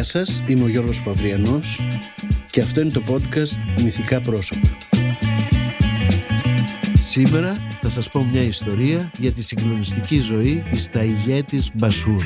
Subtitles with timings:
[0.00, 1.80] Γεια σας, είμαι ο Γιώργος Παυριανός
[2.50, 4.68] και αυτό είναι το podcast Μυθικά Πρόσωπα.
[6.94, 12.22] Σήμερα θα σας πω μια ιστορία για τη συγκλονιστική ζωή της ταϊγέτης Μπασούρ.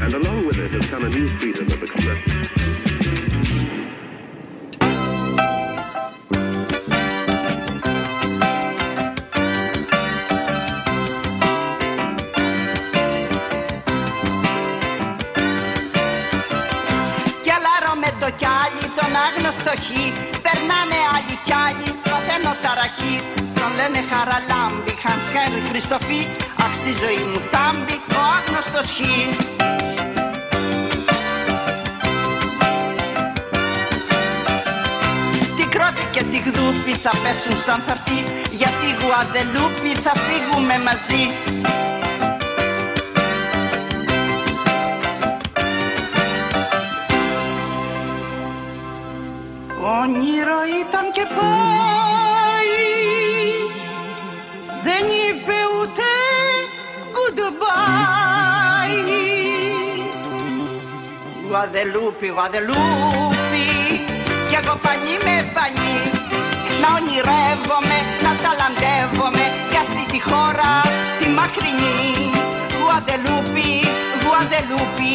[19.85, 20.13] Στοχή
[20.45, 23.17] Περνάνε άλλοι κι άλλοι, παθαίνω ταραχή.
[23.59, 26.21] Τον λένε χαραλάμπη, Χανς Χένρι Χριστοφή
[26.65, 28.99] Αχ στη ζωή μου θάμπη, ο άγνωστος χ.
[35.57, 38.19] Την κρότη και τη γδούπη θα πέσουν σαν θαρτί
[38.61, 41.23] Γιατί γουαδελούπη θα φύγουμε μαζί
[50.15, 52.77] όνειρο ήταν και πάει.
[54.87, 56.09] Δεν είπε ούτε
[57.17, 58.55] goodbye.
[61.49, 63.67] Γουαδελούπι, Γουαδελούπι
[64.49, 65.97] κι εγώ πανί με πανί.
[66.81, 70.73] Να ονειρεύομαι, να ταλαντεύομαι για αυτή τη χώρα
[71.19, 72.07] τη μακρινή.
[72.79, 73.71] Γουαδελούπι,
[74.23, 75.15] Γουαδελούπι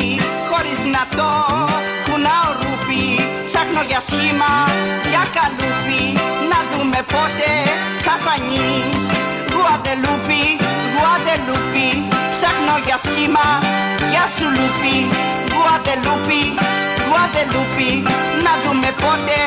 [0.49, 1.98] χωρίς να το κουνάω ρούπι
[3.79, 4.53] ψάχνω για σχήμα,
[5.11, 6.03] για καλούπι.
[6.51, 7.49] Να δούμε πότε
[8.05, 8.69] θα φανεί.
[9.53, 10.43] Γουαδελούπι,
[10.95, 11.87] Γουαδελούπι.
[12.35, 13.47] Ψάχνω για σχήμα,
[14.11, 14.97] για σουλούπι.
[15.53, 16.41] Γουαδελούπι,
[17.07, 17.91] Γουαδελούπι.
[18.45, 19.37] Να δούμε πότε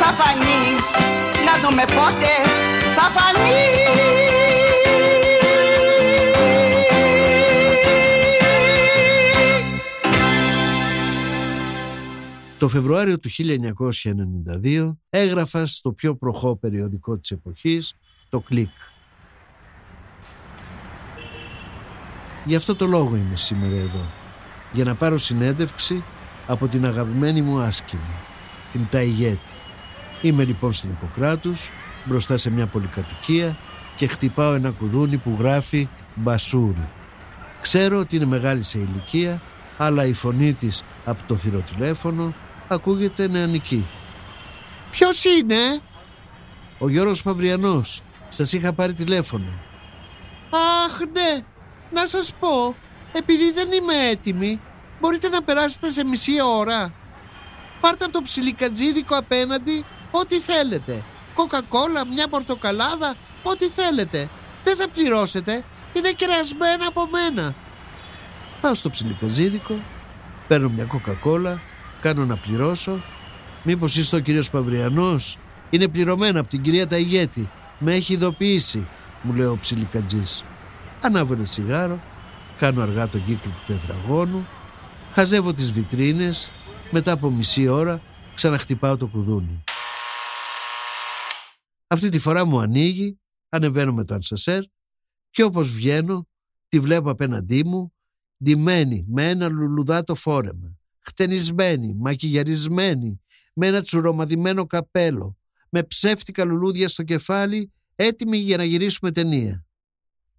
[0.00, 0.62] θα φανεί.
[1.46, 2.32] Να δούμε πότε
[2.96, 4.31] θα φανεί
[12.62, 13.30] Το Φεβρουάριο του
[14.62, 17.94] 1992 έγραφα στο πιο προχώ περιοδικό της εποχής,
[18.28, 18.70] το «Κλικ».
[22.44, 24.10] Γι' αυτό το λόγο είμαι σήμερα εδώ,
[24.72, 26.02] για να πάρω συνέντευξη
[26.46, 28.14] από την αγαπημένη μου άσκημη,
[28.70, 29.54] την Ταϊγέτη.
[30.22, 31.70] Είμαι λοιπόν στην Ιπποκράτους,
[32.04, 33.56] μπροστά σε μια πολυκατοικία
[33.96, 36.88] και χτυπάω ένα κουδούνι που γράφει «Μπασούρι».
[37.60, 39.42] Ξέρω ότι είναι μεγάλη σε ηλικία,
[39.78, 42.34] αλλά η φωνή της από το θηροτηλέφωνο
[42.72, 43.86] ακούγεται νεανική.
[44.90, 45.80] «Ποιος είναι»
[46.78, 48.02] «Ο Γιώργος Παυριανός.
[48.28, 49.52] Σας είχα πάρει τηλέφωνο».
[50.84, 51.44] «Αχ ναι,
[51.90, 52.74] να σας πω,
[53.12, 54.60] επειδή δεν είμαι έτοιμη,
[55.00, 56.92] μπορείτε να περάσετε σε μισή ώρα.
[57.80, 61.02] Πάρτε από το ψιλικατζίδικο απέναντι ό,τι θέλετε.
[61.34, 64.30] Κοκακόλα, μια πορτοκαλάδα, ό,τι θέλετε.
[64.64, 67.54] Δεν θα πληρώσετε, είναι κερασμένα από μένα.
[68.60, 69.74] Πάω στο ψιλικατζίδικο,
[70.48, 71.60] παίρνω μια κοκακόλα,
[72.02, 73.02] κάνω να πληρώσω.
[73.62, 75.38] Μήπως είστε ο κύριος Παυριανός;
[75.70, 77.50] Είναι πληρωμένα από την κυρία Ταγέτη.
[77.78, 78.86] Με έχει ειδοποιήσει,
[79.22, 80.44] μου λέει ο ψιλικατζής.
[81.00, 82.00] Ανάβω ένα σιγάρο,
[82.58, 84.46] κάνω αργά τον κύκλο του τετραγώνου,
[85.12, 86.50] χαζεύω τις βιτρίνες,
[86.90, 88.00] μετά από μισή ώρα
[88.34, 89.64] ξαναχτυπάω το κουδούνι.
[91.86, 94.62] Αυτή τη φορά μου ανοίγει, ανεβαίνω με το ανσασέρ
[95.30, 96.26] και όπως βγαίνω
[96.68, 97.92] τη βλέπω απέναντί μου,
[98.44, 103.20] ντυμένη με ένα λουλουδάτο φόρεμα χτενισμένη, μακιγιαρισμένη,
[103.54, 109.66] με ένα τσουρομαδημένο καπέλο, με ψεύτικα λουλούδια στο κεφάλι, έτοιμη για να γυρίσουμε ταινία.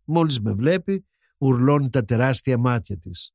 [0.03, 1.05] Μόλις με βλέπει,
[1.37, 3.33] ουρλώνει τα τεράστια μάτια της.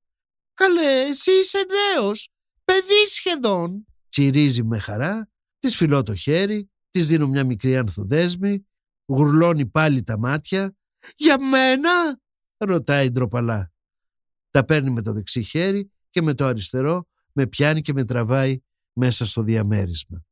[0.55, 2.31] «Καλέ, εσύ είσαι νέος,
[2.65, 5.29] παιδί σχεδόν», τσιρίζει με χαρά,
[5.59, 8.67] της φιλώ το χέρι, της δίνω μια μικρή ανθοδέσμη,
[9.07, 10.77] γουρλώνει πάλι τα μάτια.
[11.17, 12.21] «Για μένα»
[12.57, 13.73] ρωτάει ντροπαλά.
[14.51, 17.07] Τα παίρνει με το δεξί χέρι και με το αριστερό
[17.39, 18.63] με πιάνει και με τραβάει
[18.93, 20.25] μέσα στο διαμέρισμα.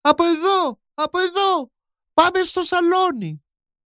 [0.00, 0.80] «Από εδώ!
[0.94, 1.72] Από εδώ!
[2.14, 3.44] Πάμε στο σαλόνι!»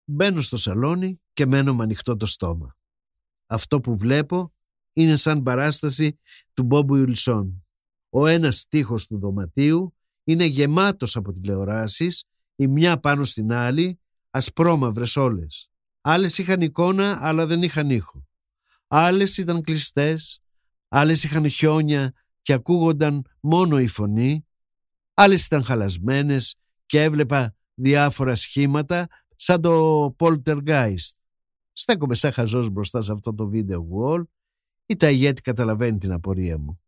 [0.05, 2.77] Μπαίνω στο σαλόνι και μένω με ανοιχτό το στόμα.
[3.47, 4.55] Αυτό που βλέπω
[4.93, 6.19] είναι σαν παράσταση
[6.55, 7.67] του Μπόμπου Ιλσόν.
[8.11, 12.25] Ο ένας στίχος του δωματίου είναι γεμάτος από τηλεοράσεις,
[12.57, 15.71] η μια πάνω στην άλλη, ασπρόμαυρες όλες.
[16.01, 18.27] Άλλες είχαν εικόνα αλλά δεν είχαν ήχο.
[18.87, 20.41] Άλλες ήταν κλειστές,
[20.97, 22.13] άλλες είχαν χιόνια
[22.43, 24.47] και ακούγονταν μόνο η φωνή,
[25.15, 26.57] άλλες ήταν χαλασμένες
[26.87, 29.07] και έβλεπα διάφορα σχήματα
[29.37, 31.17] σαν το Poltergeist.
[31.73, 34.23] Στέκομαι σαν χαζός μπροστά σε αυτό το βίντεο wall
[34.87, 36.81] η Ταγέτη καταλαβαίνει την απορία μου.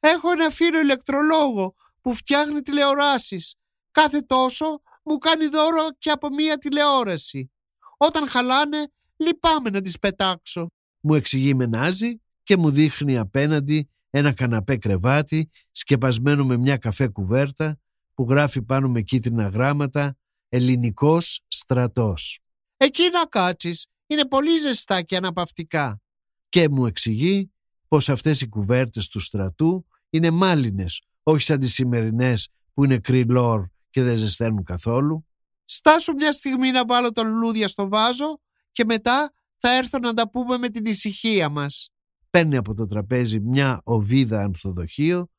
[0.00, 3.54] Έχω ένα φίλο ηλεκτρολόγο που φτιάχνει τηλεοράσεις.
[3.90, 7.52] Κάθε τόσο μου κάνει δώρο και από μία τηλεόραση.
[7.96, 10.66] Όταν χαλάνε, λυπάμαι να τις πετάξω.
[11.00, 17.08] Μου εξηγεί με νάζι και μου δείχνει απέναντι ένα καναπέ κρεβάτι σκεπασμένο με μια καφέ
[17.08, 17.78] κουβέρτα
[18.14, 20.16] που γράφει πάνω με κίτρινα γράμματα
[20.48, 22.40] «Ελληνικός στρατός».
[22.76, 26.00] «Εκεί να κάτσεις, είναι πολύ ζεστά και αναπαυτικά».
[26.48, 27.52] Και μου εξηγεί
[27.88, 33.66] πως αυτές οι κουβέρτες του στρατού είναι μάλινες, όχι σαν τις σημερινές που είναι κρυλόρ
[33.90, 35.26] και δεν ζεσταίνουν καθόλου.
[35.64, 38.40] «Στάσου μια στιγμή να βάλω τα λουλούδια στο βάζο
[38.72, 41.93] και μετά θα έρθω να τα πούμε με την ησυχία μας».
[42.34, 45.30] Παίρνει από το τραπέζι μια οβίδα ανθοδοχείο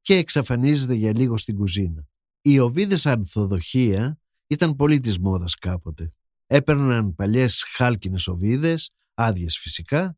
[0.00, 2.06] και εξαφανίζεται για λίγο στην κουζίνα.
[2.40, 6.12] Οι οβίδες ανθοδοχεία ήταν πολύ της μόδας κάποτε.
[6.46, 10.16] Έπαιρναν παλιές χάλκινες οβίδες, άδειες φυσικά,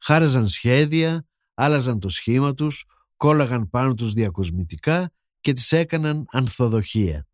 [0.00, 2.84] χάραζαν σχέδια, άλλαζαν το σχήμα τους,
[3.16, 7.26] κόλλαγαν πάνω τους διακοσμητικά και τις έκαναν ανθοδοχεία.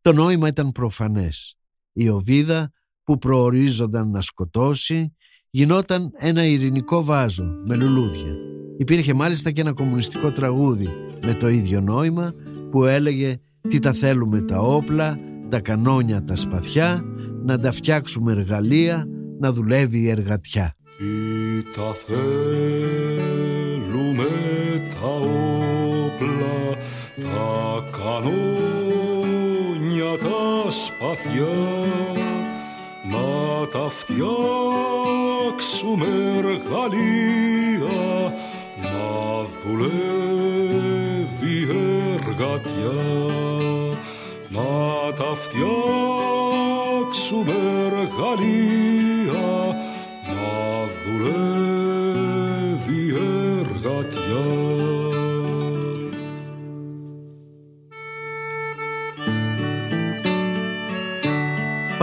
[0.00, 1.56] Το νόημα ήταν προφανές.
[1.92, 2.72] Η οβίδα
[3.02, 5.16] που προορίζονταν να σκοτώσει
[5.56, 8.36] γινόταν ένα ειρηνικό βάζο με λουλούδια.
[8.78, 10.88] Υπήρχε μάλιστα και ένα κομμουνιστικό τραγούδι
[11.26, 12.32] με το ίδιο νόημα
[12.70, 15.18] που έλεγε «Τι τα θέλουμε τα όπλα,
[15.48, 17.04] τα κανόνια, τα σπαθιά,
[17.44, 19.04] να τα φτιάξουμε εργαλεία,
[19.40, 20.74] να δουλεύει η εργατιά».
[20.98, 22.26] Τι τα θέλουμε
[25.00, 25.08] τα
[26.06, 26.58] όπλα,
[27.16, 31.56] τα κανόνια, τα σπαθιά,
[33.10, 34.36] να τα φτιάξουμε
[36.36, 37.98] εργαλεία,
[38.82, 40.46] να δουλεύει
[42.14, 43.00] εργατιά,
[44.48, 44.68] να
[45.18, 45.66] τα φτιάξουμε
[47.86, 49.46] εργαλεία,
[50.26, 50.50] να
[51.04, 51.65] δουλεύει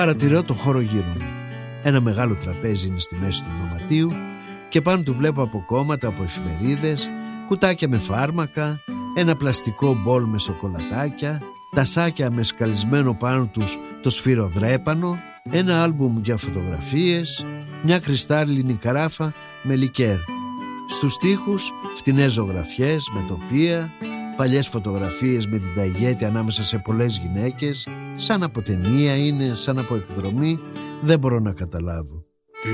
[0.03, 1.25] Παρατηρώ το χώρο γύρω μου.
[1.83, 4.11] Ένα μεγάλο τραπέζι είναι στη μέση του δωματίου
[4.69, 7.09] και πάνω του βλέπω αποκόμματα από εφημερίδες,
[7.47, 8.79] κουτάκια με φάρμακα,
[9.17, 11.41] ένα πλαστικό μπολ με σοκολατάκια,
[11.75, 15.17] τασάκια με σκαλισμένο πάνω τους το σφυροδρέπανο,
[15.49, 17.45] ένα άλμπουμ για φωτογραφίες,
[17.83, 19.33] μια κρυστάλλινη καράφα
[19.63, 20.17] με λικέρ.
[20.89, 23.91] Στους τοίχους φτηνές ζωγραφιές με τοπία,
[24.37, 29.95] παλιές φωτογραφίες με την ταγέτη ανάμεσα σε πολλές γυναίκες, σαν από ταινία είναι, σαν από
[29.95, 30.59] εκδρομή,
[31.01, 32.25] δεν μπορώ να καταλάβω.
[32.61, 32.69] Τι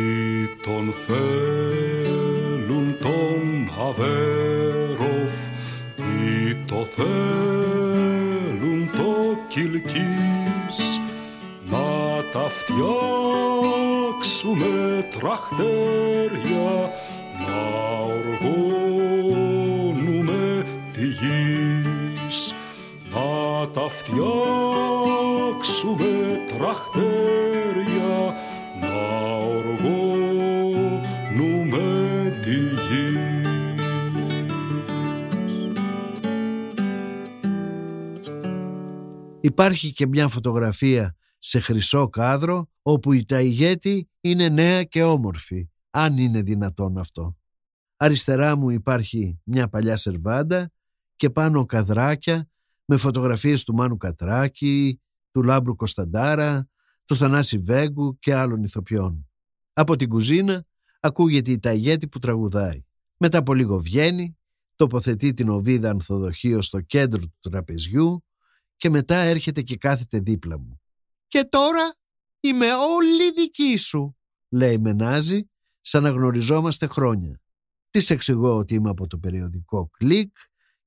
[0.65, 5.33] τον θέλουν τον Αβέροφ,
[5.95, 7.19] τι το θέλουν
[8.91, 9.09] το
[9.49, 10.99] Κιλκής,
[11.69, 11.87] να
[12.33, 13.47] τα φτιάξουμε
[15.19, 16.91] τραχτέρια,
[17.47, 17.61] να
[18.81, 20.41] οργώνουμε
[20.93, 22.53] τη γης,
[23.11, 23.27] να
[23.67, 24.98] τα φτιάξουμε
[26.47, 28.33] τραχτέρια,
[28.79, 28.93] να
[29.37, 30.79] οργώνουμε
[32.43, 33.17] τη γη.
[39.41, 46.17] Υπάρχει και μια φωτογραφία σε χρυσό κάδρο όπου η ταϊγέτη είναι νέα και όμορφη, αν
[46.17, 47.37] είναι δυνατόν αυτό.
[47.97, 50.71] Αριστερά μου υπάρχει μια παλιά σερβάντα
[51.15, 52.49] και πάνω καδράκια
[52.85, 56.69] με φωτογραφίες του Μάνου Κατράκη, του Λάμπρου Κωνσταντάρα,
[57.05, 59.29] του Θανάση Βέγκου και άλλων ηθοποιών.
[59.73, 60.65] Από την κουζίνα
[60.99, 62.83] ακούγεται η ταγέτη που τραγουδάει.
[63.17, 64.37] Μετά από λίγο βγαίνει,
[64.75, 68.23] τοποθετεί την οβίδα ανθοδοχείο στο κέντρο του τραπεζιού
[68.75, 70.81] και μετά έρχεται και κάθεται δίπλα μου.
[71.27, 71.93] «Και τώρα
[72.39, 74.17] είμαι όλη δική σου»,
[74.49, 77.41] λέει μενάζει, σαν να γνωριζόμαστε χρόνια.
[77.89, 80.37] Της εξηγώ ότι είμαι από το περιοδικό κλικ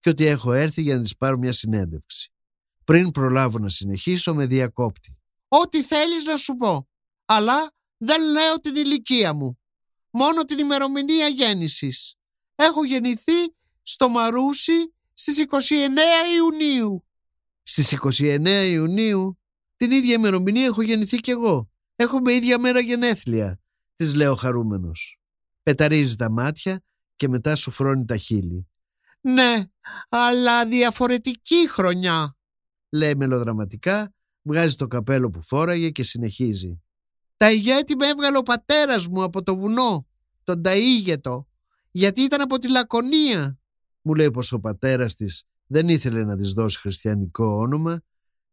[0.01, 2.32] και ότι έχω έρθει για να της πάρω μια συνέντευξη.
[2.85, 5.17] Πριν προλάβω να συνεχίσω με διακόπτη.
[5.49, 6.89] «Ό,τι θέλεις να σου πω,
[7.25, 9.59] αλλά δεν λέω την ηλικία μου,
[10.11, 12.15] μόνο την ημερομηνία γέννησης.
[12.55, 15.69] Έχω γεννηθεί στο Μαρούσι στις 29
[16.37, 17.05] Ιουνίου».
[17.63, 19.39] Στις 29 Ιουνίου
[19.77, 21.71] την ίδια ημερομηνία έχω γεννηθεί κι εγώ.
[21.97, 23.61] Έχουμε ίδια μέρα γενέθλια,
[23.95, 25.19] της λέω χαρούμενος.
[25.63, 26.83] Πεταρίζει τα μάτια
[27.17, 28.67] και μετά σου φρώνει τα χείλη.
[29.21, 29.65] Ναι,
[30.09, 32.37] αλλά διαφορετική χρονιά,
[32.93, 36.83] λέει μελοδραματικά, βγάζει το καπέλο που φόραγε και συνεχίζει.
[37.37, 40.07] Τα ηγέτη με έβγαλε ο πατέρας μου από το βουνό,
[40.45, 41.45] τον Ταΐγετο,
[41.91, 43.59] γιατί ήταν από τη Λακωνία.
[44.03, 48.03] Μου λέει πως ο πατέρας της δεν ήθελε να της δώσει χριστιανικό όνομα,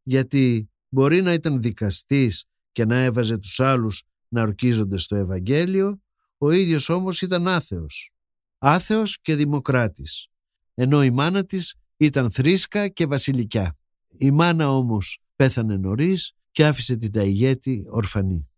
[0.03, 6.01] γιατί μπορεί να ήταν δικαστής και να έβαζε τους άλλους να ορκίζονται στο Ευαγγέλιο,
[6.37, 8.11] ο ίδιος όμως ήταν άθεος.
[8.57, 10.27] Άθεος και δημοκράτης.
[10.73, 13.78] Ενώ η μάνα της ήταν θρήσκα και βασιλικιά.
[14.21, 18.49] Η μάνα όμως πέθανε νωρίς και άφησε την ταϊγέτη ορφανή.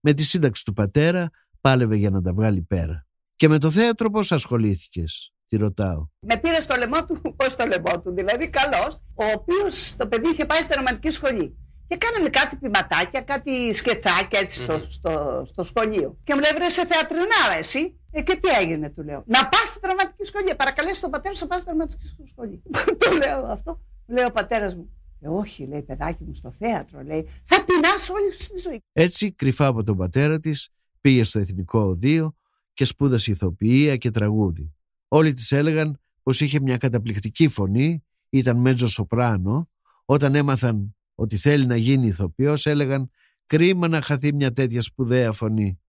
[0.00, 1.30] Με τη σύνταξη του πατέρα
[1.60, 3.06] πάλευε για να τα βγάλει πέρα.
[3.36, 5.32] Και με το θέατρο πώς ασχολήθηκες.
[5.46, 6.06] Τη ρωτάω.
[6.20, 10.28] Με πήρε στο λαιμό του, πώς στο λαιμό του, δηλαδή καλός, ο οποίος το παιδί
[10.28, 11.56] είχε πάει στη ρομαντική σχολή.
[11.86, 16.18] Και κάναμε κάτι ποιηματάκια, κάτι σκετσάκια έτσι στο, στο, στο σχολείο.
[16.24, 18.00] Και μου λέει: Βρε σε θεατρινάρα, εσύ.
[18.10, 19.22] Ε, και τι έγινε, του λέω.
[19.26, 20.54] Να πας στη δραματική σχολή.
[20.54, 22.62] Παρακαλέσει τον πατέρα σου να πας στη δραματική σχολή.
[23.00, 23.80] του λέω αυτό.
[24.10, 24.90] Μου λέει ο πατέρας μου.
[25.20, 27.28] Ε, όχι, λέει παιδάκι μου στο θέατρο, λέει.
[27.44, 28.82] Θα πεινάσω όλη σου τη ζωή.
[28.92, 30.68] Έτσι, κρυφά από τον πατέρα της,
[31.00, 32.34] πήγε στο Εθνικό Οδείο
[32.72, 34.72] και σπούδασε ηθοποιία και τραγούδι.
[35.08, 39.68] Όλοι της έλεγαν πως είχε μια καταπληκτική φωνή, ήταν μέτζο σοπράνο.
[40.04, 43.10] Όταν έμαθαν ότι θέλει να γίνει ηθοποιός έλεγαν
[43.46, 45.80] κρίμα να χαθεί μια τέτοια σπουδαία φωνή.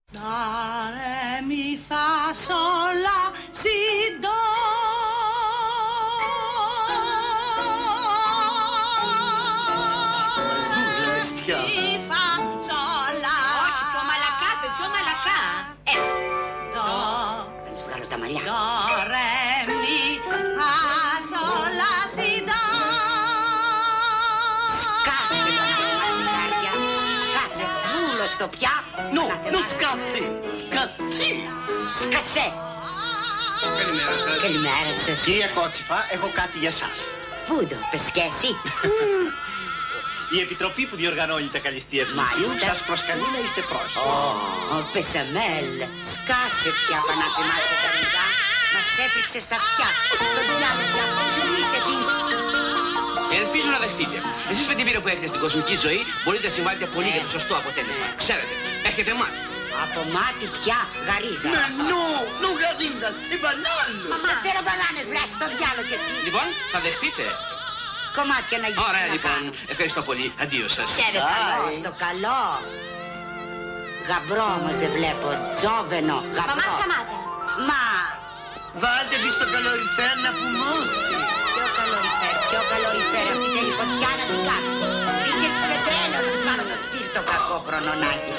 [29.51, 30.25] Νου, νου σκαφί,
[30.60, 31.34] σκαφί.
[32.01, 32.48] Σκασέ.
[33.79, 34.38] Καλημέρα σας.
[34.46, 35.17] Καλημέρα σας.
[35.25, 36.98] Κυρία Κότσιφα, έχω κάτι για σας.
[37.48, 38.51] Πού το, πες και εσύ.
[40.36, 42.65] Η επιτροπή που διοργανώνει τα καλυστία πλησίου Μάλιστα.
[42.70, 44.05] σας προσκαλεί να είστε πρόσφυγοι.
[44.75, 45.70] Ω, πεσαμέλ.
[46.12, 48.27] Σκάσε πια πανάτιμά σε τα ρηγά.
[48.74, 49.89] Μας έπριξε στα αυτιά.
[50.31, 51.05] Στο διάλογο πια.
[51.36, 51.96] Ζουλίστε τι.
[53.39, 54.17] Ελπίζω να δεχτείτε.
[54.51, 57.29] Εσείς με την πείρα που έχετε στην κοσμική ζωή μπορείτε να συμβάλλετε πολύ για το
[57.36, 58.05] σωστό αποτέλεσμα.
[58.22, 58.53] Ξέρετε,
[58.91, 59.39] έχετε μάθει.
[59.83, 61.48] Από μάτι πια γαρίδα.
[61.55, 62.05] Μα νου,
[62.41, 64.05] νου γαρίντα, σε μπανάλο.
[64.29, 66.13] Δεν θέλω μπανάνες, βράσει στο διάλογο κι εσύ.
[66.27, 67.25] Λοιπόν, θα δεχτείτε.
[68.17, 68.83] Κομμάτια να γίνει.
[68.89, 69.31] Ωραία να λοιπόν.
[69.31, 69.50] κάνω.
[69.74, 70.25] Ευχαριστώ πολύ.
[70.43, 70.88] Αντίο σας.
[71.00, 71.75] Και ρε καλό, Άι.
[71.81, 72.41] στο καλό.
[74.10, 75.27] Γαμπρό όμως δεν βλέπω.
[75.57, 76.51] Τζόβενο, γαμπρό.
[76.51, 77.13] Μαμά σταμάτα.
[77.69, 77.81] Μα,
[78.81, 81.13] Βάλτε τη στο καλοριφέρ να πουμώσει.
[81.53, 83.25] πιο καλοριφέρ, πιο καλοριφέρ.
[83.33, 84.88] Αυτή θέλει φωτιά να την κάψει.
[87.28, 88.34] Το σπίρτο κακό χρονονάκι.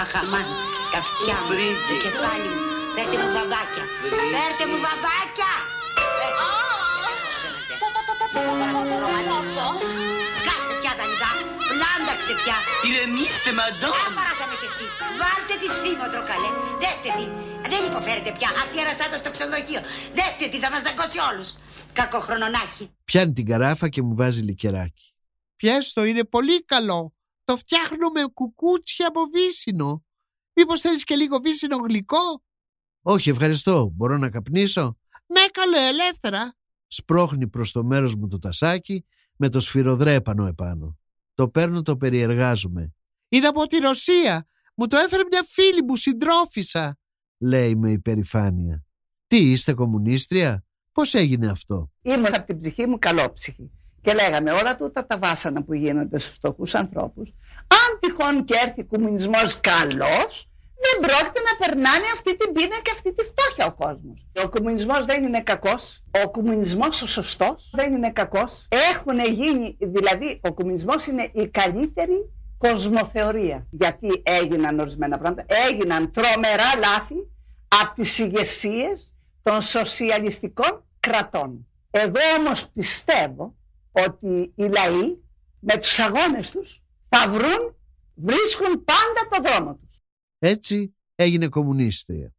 [0.00, 0.48] Αχ, αμάν,
[0.92, 1.76] τα αυτιά μου, Φρύγει.
[1.88, 2.60] το κεφάλι μου.
[2.94, 3.84] Φέρτε μου βαμπάκια.
[4.00, 4.30] Φρύγει.
[4.34, 5.52] Φέρτε μου βαμπάκια.
[10.38, 11.30] Σκάσε πια τα λιγά.
[11.70, 12.56] Πλάνταξε πια.
[12.86, 13.94] Ηρεμήστε, μαντών.
[14.06, 14.86] Δεν παράταμε κι εσύ.
[15.20, 16.50] Βάλτε τη σφήμωτρο καλέ.
[16.82, 17.24] Δέστε τι.
[17.72, 18.48] Δεν υποφέρετε πια.
[18.62, 19.80] Αυτή η αραστάτα στο ξενοδοχείο.
[20.18, 21.48] Δέστε τι, θα μας δαγκώσει όλους.
[21.98, 22.84] Κακοχρονονάχη.
[23.08, 25.06] Πιάνει την καράφα και μου βάζει λικεράκι.
[25.56, 27.00] Πιέστο είναι πολύ καλό.
[27.48, 30.04] Το φτιάχνω με κουκούτσια από βύσινο.
[30.52, 32.42] Μήπως θέλεις και λίγο βύσινο γλυκό;
[33.02, 33.92] Όχι ευχαριστώ.
[33.94, 36.56] Μπορώ να καπνίσω; Ναι καλέ ελεύθερα.
[36.86, 39.04] Σπρώχνει προς το μέρος μου το τασάκι
[39.36, 40.98] με το σφυροδρέπανο επάνω.
[41.34, 42.94] Το παίρνω το περιεργάζομαι.
[43.28, 44.48] Είναι από τη Ρωσία.
[44.74, 46.98] Μου το έφερε μια φίλη μου συντρόφισσα.
[47.38, 48.84] Λέει με υπερηφάνεια.
[49.26, 53.70] Τι είστε κομμουνίστρια; Πώς έγινε αυτό; Ήμουν από την ψυχή μου καλόψυχη.
[54.02, 57.32] Και λέγαμε όλα τούτα τα βάσανα που γίνονται στους φτωχούς ανθρώπους,
[57.68, 60.48] αν τυχόν και έρθει κομμουνισμός καλός,
[60.80, 64.26] δεν πρόκειται να περνάνε αυτή την πείνα και αυτή τη φτώχεια ο κόσμος.
[64.44, 66.02] Ο κομμουνισμός δεν είναι κακός.
[66.24, 68.66] Ο κομμουνισμός ο σωστός δεν είναι κακός.
[68.68, 73.66] Έχουν γίνει, δηλαδή ο κομμουνισμός είναι η καλύτερη κοσμοθεωρία.
[73.70, 75.44] Γιατί έγιναν ορισμένα πράγματα.
[75.68, 77.28] Έγιναν τρομερά λάθη
[77.68, 81.66] από τις ηγεσίες των σοσιαλιστικών κρατών.
[81.90, 83.54] Εγώ όμως πιστεύω
[84.06, 85.16] ότι οι λαοί
[85.60, 87.76] με τους αγώνες τους θα βρουν,
[88.14, 90.00] βρίσκουν πάντα το δρόμο τους.
[90.38, 92.34] Έτσι έγινε κομμουνίστρια.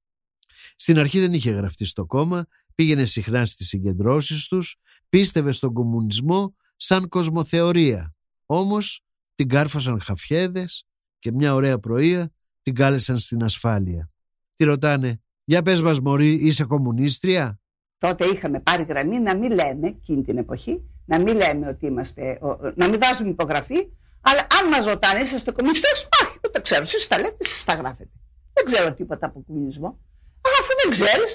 [0.75, 4.77] Στην αρχή δεν είχε γραφτεί στο κόμμα, πήγαινε συχνά στις συγκεντρώσεις τους,
[5.09, 8.15] πίστευε στον κομμουνισμό σαν κοσμοθεωρία.
[8.45, 9.03] Όμως
[9.35, 10.85] την κάρφωσαν χαφιέδες
[11.19, 14.11] και μια ωραία πρωία την κάλεσαν στην ασφάλεια.
[14.55, 17.59] Τη ρωτάνε, για πες μας μωρή, είσαι κομμουνίστρια;
[17.97, 22.37] Τότε είχαμε πάρει γραμμή να μην λέμε, εκείνη την εποχή, να μην λέμε ότι είμαστε,
[22.41, 23.79] ο- ο- να μην βάζουμε υπογραφή,
[24.21, 27.73] αλλά αν μας ρωτάνε, είσαστε κομμουνιστές, όχι, δεν το ξέρω, εσείς τα λέτε, εσείς τα
[27.73, 28.09] γράφετε.
[28.53, 29.99] Δεν ξέρω τίποτα από κομμουνισμό.
[30.45, 31.31] Αλλά αφού δεν ξέρεις,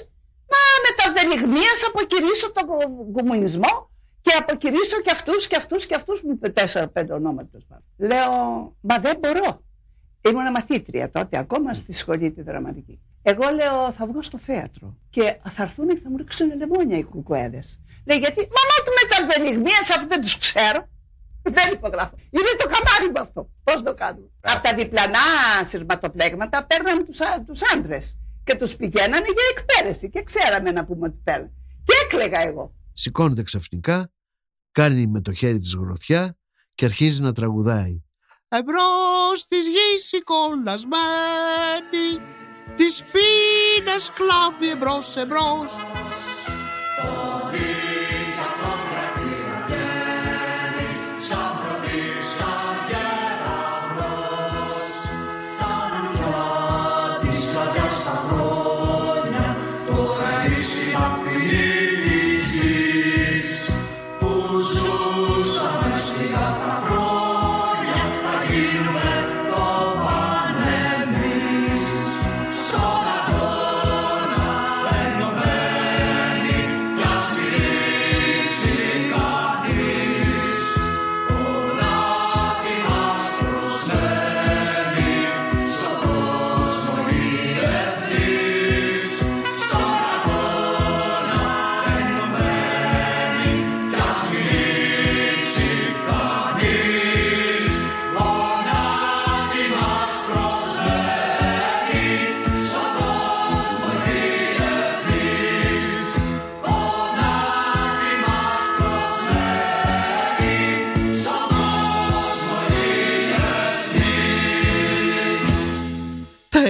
[0.51, 3.89] μα με τα βδελιγμίας αποκηρύσω τον κο- κομμουνισμό
[4.21, 7.47] και αποκηρύσω και αυτούς και αυτούς και αυτούς μου είπε τέσσερα-πέντε ονόματα.
[7.51, 7.83] τέλος πάντων.
[7.97, 8.31] Λέω,
[8.81, 9.63] μα δεν μπορώ.
[10.29, 12.99] Ήμουν μαθήτρια τότε, ακόμα στη σχολή τη δραματική.
[13.21, 17.03] Εγώ λέω, θα βγω στο θέατρο και θα έρθουν και θα μου ρίξουν λεμόνια οι
[17.03, 17.79] κουκουέδες.
[18.07, 20.89] Λέει, γιατί, μαμά του με τα βδελιγμία, αφού δεν τους ξέρω.
[21.41, 22.15] Δεν υπογράφω.
[22.29, 23.49] Είναι το καμάρι μου αυτό.
[23.63, 24.29] Πώς το κάνουμε.
[24.41, 25.19] Από τα διπλανά
[25.67, 31.17] σειρματοπλέγματα παίρναμε τους τους άντρες και τους πηγαίνανε για εκπαίδευση και ξέραμε να πούμε ότι
[31.23, 31.51] παίρνουν.
[31.85, 32.73] Και έκλαιγα εγώ.
[32.93, 34.11] Σηκώνεται ξαφνικά,
[34.71, 36.37] κάνει με το χέρι της γροθιά
[36.75, 38.03] και αρχίζει να τραγουδάει.
[38.47, 40.97] Εμπρός της γης η κολλασμένη,
[42.75, 45.73] της πείνας κλάβει εμπρός εμπρός.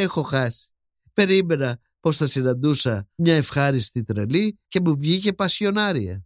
[0.05, 0.71] Έχω χάσει.
[1.13, 6.25] Περίμενα πως θα συναντούσα μια ευχάριστη τρελή και μου βγήκε πασιονάρια.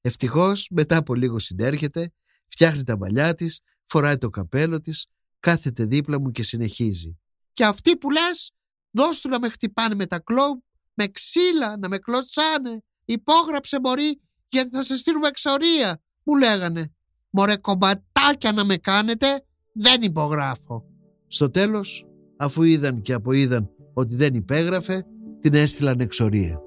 [0.00, 2.12] Ευτυχώς μετά από λίγο συνέρχεται,
[2.46, 5.06] φτιάχνει τα μαλλιά της, φοράει το καπέλο της,
[5.40, 7.18] κάθεται δίπλα μου και συνεχίζει.
[7.52, 8.52] Και αυτοί που λες,
[8.90, 10.58] δώσ' του να με χτυπάνε με τα κλόμπ,
[10.94, 12.82] με ξύλα, να με κλωτσάνε.
[13.04, 16.94] Υπόγραψε μωρή, γιατί θα σε στείλουμε εξορία, μου λέγανε.
[17.30, 20.84] Μωρέ κομματάκια να με κάνετε, δεν υπογράφω.
[21.26, 22.06] Στο τέλος,
[22.40, 25.04] αφού είδαν και αποείδαν ότι δεν υπέγραφε,
[25.40, 26.60] την έστειλαν εξορία.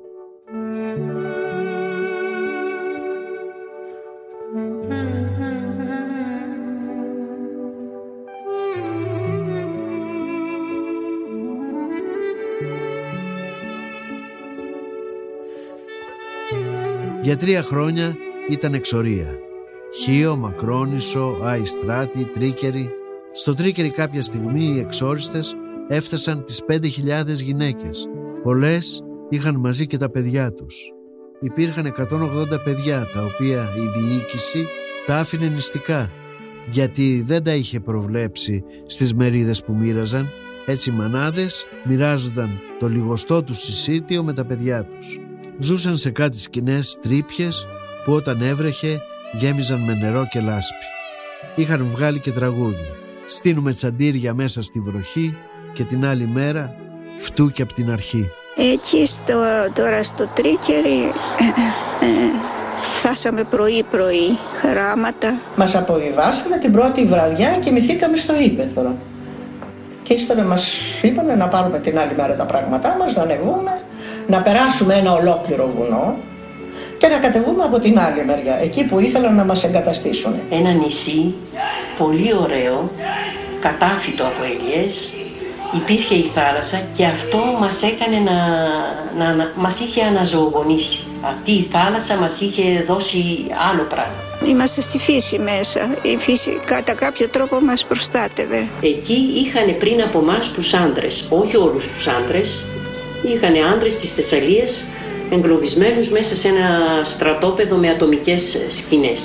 [17.21, 18.15] Για τρία χρόνια
[18.49, 19.27] ήταν εξορία.
[20.01, 22.89] Χίο, Μακρόνισο, Αϊστράτη, Τρίκερη.
[23.31, 25.55] Στο Τρίκερη κάποια στιγμή οι εξόριστες
[25.87, 28.07] έφτασαν τις 5.000 γυναίκες.
[28.43, 30.91] Πολλές είχαν μαζί και τα παιδιά τους.
[31.39, 34.67] Υπήρχαν 180 παιδιά τα οποία η διοίκηση
[35.05, 36.09] τα άφηνε νηστικά
[36.71, 40.29] γιατί δεν τα είχε προβλέψει στις μερίδες που μοίραζαν
[40.65, 45.19] έτσι οι μανάδες μοιράζονταν το λιγοστό τους συσίτιο με τα παιδιά τους.
[45.59, 47.65] Ζούσαν σε κάτι σκηνές τρύπιες
[48.05, 49.01] που όταν έβρεχε
[49.33, 50.85] γέμιζαν με νερό και λάσπη.
[51.55, 52.91] Είχαν βγάλει και τραγούδι.
[53.25, 55.35] Στείνουμε τσαντήρια μέσα στη βροχή
[55.73, 56.75] και την άλλη μέρα
[57.17, 58.31] φτούκι από την αρχή.
[58.55, 59.37] Εκεί στο,
[59.73, 60.99] τώρα στο Τρίκερι
[61.39, 62.31] ε, ε,
[62.99, 64.27] φτάσαμε πρωί-πρωί,
[64.61, 65.29] χράματα.
[65.55, 68.91] Μας αποβιβάσανε την πρώτη βραδιά και κοιμηθήκαμε στο ύπεθρο.
[70.03, 70.63] Και ύστερα μας
[71.01, 73.71] είπαμε να πάρουμε την άλλη μέρα τα πράγματά μας, να ανεβούμε,
[74.27, 76.15] να περάσουμε ένα ολόκληρο βουνό
[76.97, 80.33] και να κατεβούμε από την άλλη μεριά, εκεί που ήθελαν να μας εγκαταστήσουν.
[80.49, 81.33] Ένα νησί
[81.97, 82.91] πολύ ωραίο,
[83.59, 84.93] κατάφυτο από ελιές,
[85.81, 88.37] υπήρχε η θάλασσα και αυτό μας έκανε να,
[89.19, 90.99] να, να μας είχε αναζωογονήσει.
[91.21, 93.21] Αυτή η θάλασσα μας είχε δώσει
[93.69, 94.19] άλλο πράγμα.
[94.51, 95.81] Είμαστε στη φύση μέσα.
[96.01, 98.67] Η φύση κατά κάποιο τρόπο μας προστάτευε.
[98.81, 102.49] Εκεί είχαν πριν από εμά τους άντρες, όχι όλους τους άντρες,
[103.31, 104.71] είχαν άντρες της Θεσσαλίας
[105.31, 106.67] εγκλωβισμένους μέσα σε ένα
[107.13, 108.41] στρατόπεδο με ατομικές
[108.77, 109.21] σκηνές.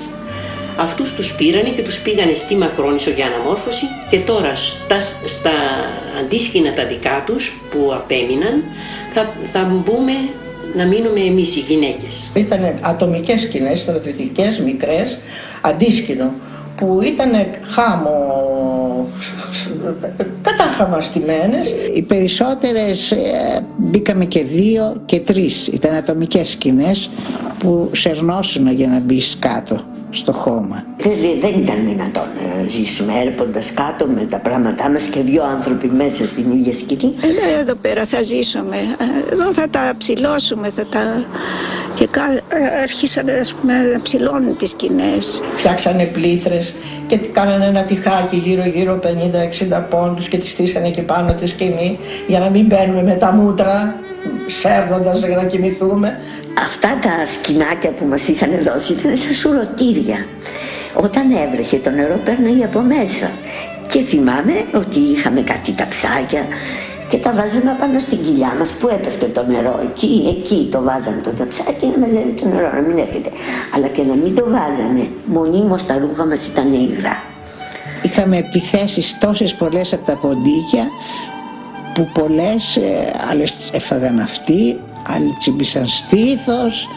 [0.86, 4.98] Αυτούς τους πήρανε και τους πήγανε στη Μακρόνισο για αναμόρφωση και τώρα στα,
[5.34, 5.54] στα
[6.20, 8.54] αντίσκηνα τα δικά τους που απέμειναν
[9.14, 10.14] θα, θα μπούμε
[10.78, 12.14] να μείνουμε εμείς οι γυναίκες.
[12.34, 15.18] Ήταν ατομικές σκηνές, στρατιωτικές, μικρές,
[15.60, 16.32] αντίσκηνο
[16.76, 17.30] που ήταν
[17.74, 18.16] χάμο
[20.42, 21.66] κατάχαμα στημένες.
[21.94, 25.68] Οι περισσότερες ε, μπήκαμε και δύο και τρεις.
[25.72, 27.10] Ήταν ατομικές σκηνές
[27.58, 30.84] που σερνώσουν για να μπεις κάτω στο χώμα.
[30.96, 35.88] Δεν, δεν ήταν δυνατόν να ζήσουμε έρχοντας κάτω με τα πράγματά μας και δύο άνθρωποι
[36.02, 37.14] μέσα στην ίδια σκηνή.
[37.20, 38.76] Ε, εδώ πέρα θα ζήσουμε.
[39.32, 40.70] Εδώ θα τα ψηλώσουμε.
[40.76, 41.02] Θα τα...
[41.94, 42.24] Και κα...
[42.82, 45.24] αρχίσανε ας πούμε, να ψηλώνουν τις σκηνές.
[45.58, 46.74] Φτιάξανε πλήθρες
[47.06, 49.06] και κάνανε ένα τυχάκι γύρω-γύρω 50-60
[49.90, 53.94] πόντους και τις στήσανε και πάνω τη σκηνή για να μην μπαίνουμε με τα μούτρα
[54.60, 56.18] σέρνοντας για να κοιμηθούμε.
[56.66, 60.18] Αυτά τα σκηνάκια που μας είχαν δώσει ήταν σαν σουρωτήρια.
[61.04, 63.28] Όταν έβρεχε το νερό παίρναγε από μέσα.
[63.92, 66.42] Και θυμάμαι ότι είχαμε κάτι ταψάκια
[67.10, 69.74] και τα βάζαμε πάνω στην κοιλιά μας που έπεφτε το νερό.
[69.88, 73.30] Εκεί, εκεί το βάζανε το ταψάκι να μαζεύει το νερό, να μην έρχεται.
[73.74, 75.04] Αλλά και να μην το βάζανε,
[75.36, 77.16] μονίμως τα ρούχα μας ήταν υγρά.
[78.06, 80.84] Είχαμε επιθέσεις τόσες πολλές από τα ποντίκια
[81.98, 86.88] που πολλές ε, άλλες έφαγαν αυτοί, άλλοι τσιμπήσαν στήθος,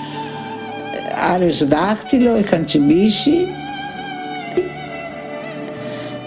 [1.33, 3.47] άλλες δάχτυλο είχαν τσιμπήσει.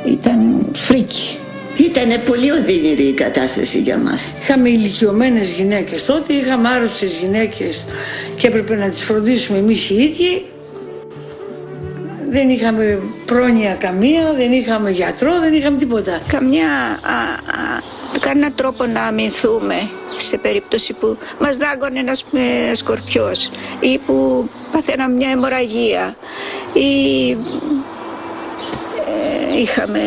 [0.06, 1.38] Ήταν φρίκι.
[1.78, 4.20] Ήταν πολύ οδυνηρή η κατάσταση για μας.
[4.42, 7.84] Είχαμε ηλικιωμένες γυναίκες τότε, είχαμε άρρωστες γυναίκες
[8.36, 10.42] και έπρεπε να τις φροντίσουμε εμείς οι ίδιοι.
[12.30, 16.20] Δεν είχαμε πρόνοια καμία, δεν είχαμε γιατρό, δεν είχαμε τίποτα.
[16.26, 16.70] Καμιά,
[17.02, 17.18] α,
[17.58, 19.90] α, κανένα τρόπο να αμυνθούμε
[20.30, 23.38] σε περίπτωση που μας δάγκωνε ένας ε, σκορπιός
[23.80, 26.16] ή που παθαίναμε μια αιμορραγία
[26.72, 27.30] ή
[29.06, 30.00] ε, είχαμε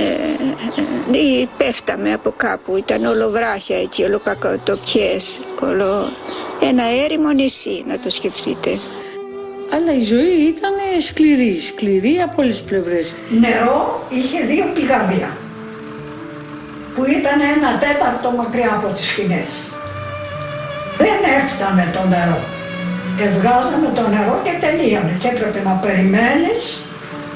[1.11, 2.75] ε, ή πέφταμε από κάπου.
[2.77, 6.09] Ήταν όλο βράχια εκεί όλο κακοτοπιές όλο
[6.59, 8.79] ένα έρημο νησί να το σκεφτείτε.
[9.73, 10.73] Αλλά η ζωή ήταν
[11.09, 13.15] σκληρή, σκληρή από όλες τις πλευρές.
[13.39, 15.37] Νερό είχε δύο πηγάδια
[16.97, 19.49] που ήταν ένα τέταρτο μακριά από τις σκηνές.
[21.01, 22.39] Δεν έφτανε το νερό.
[23.25, 26.63] Ευγάζαμε το νερό και τελείωνε και έπρεπε να περιμένεις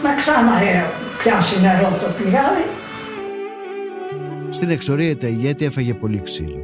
[0.06, 0.84] να ξανά ε,
[1.20, 2.66] πιάσει νερό το πηγάδι.
[4.50, 6.64] Στην εξορία τα ηγέτη έφαγε πολύ ξύλο.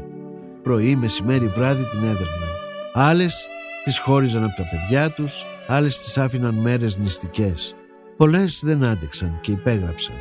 [0.64, 2.52] Πρωί, μεσημέρι, βράδυ την έδερναν.
[2.94, 3.48] Άλλες
[3.84, 7.76] τις χώριζαν από τα παιδιά τους, άλλες τις άφηναν μέρες νηστικές.
[8.18, 10.16] Πολλές δεν άντεξαν και υπέγραψαν.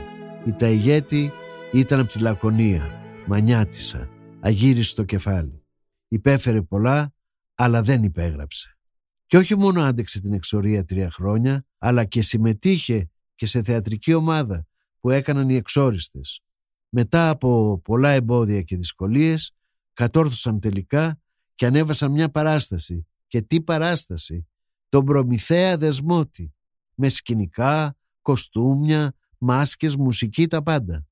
[0.45, 1.33] Η ταϊγέτη
[1.73, 4.09] ήταν από τη Λακωνία, μανιάτισα,
[4.41, 5.65] αγύριστο κεφάλι.
[6.09, 7.15] Υπέφερε πολλά,
[7.55, 8.79] αλλά δεν υπέγραψε.
[9.27, 14.67] Και όχι μόνο άντεξε την εξορία τρία χρόνια, αλλά και συμμετείχε και σε θεατρική ομάδα
[15.01, 16.41] που έκαναν οι εξόριστες.
[16.89, 19.55] Μετά από πολλά εμπόδια και δυσκολίες,
[19.93, 21.21] κατόρθωσαν τελικά
[21.55, 23.07] και ανέβασαν μια παράσταση.
[23.27, 24.49] Και τι παράσταση!
[24.89, 26.55] Τον Προμηθέα Δεσμότη.
[26.95, 31.06] Με σκηνικά, κοστούμια, μάσκες, μουσική, τα πάντα.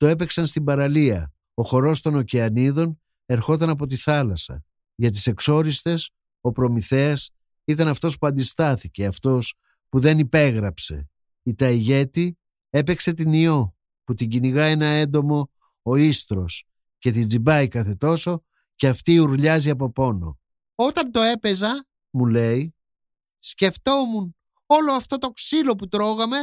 [0.00, 1.32] Το έπαιξαν στην παραλία.
[1.54, 4.64] Ο χορός των ωκεανίδων ερχόταν από τη θάλασσα.
[4.94, 6.10] Για τις εξόριστες,
[6.40, 7.30] ο Προμηθέας
[7.64, 9.54] ήταν αυτός που αντιστάθηκε, αυτός
[9.88, 11.10] που δεν υπέγραψε.
[11.42, 12.38] Η Ταϊγέτη
[12.70, 15.50] έπαιξε την Ιώ, που την κυνηγά ένα έντομο
[15.82, 16.64] ο Ίστρος
[16.98, 20.38] και την τζιμπάει κάθε τόσο και αυτή ουρλιάζει από πόνο.
[20.74, 22.74] Όταν το έπαιζα, μου λέει,
[23.38, 24.36] σκεφτόμουν
[24.66, 26.36] όλο αυτό το ξύλο που τρώγαμε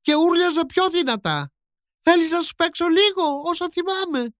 [0.00, 1.52] και ούρλιαζα πιο δυνατά.
[2.00, 4.34] Θέλεις να σου παίξω λίγο όσο θυμάμαι.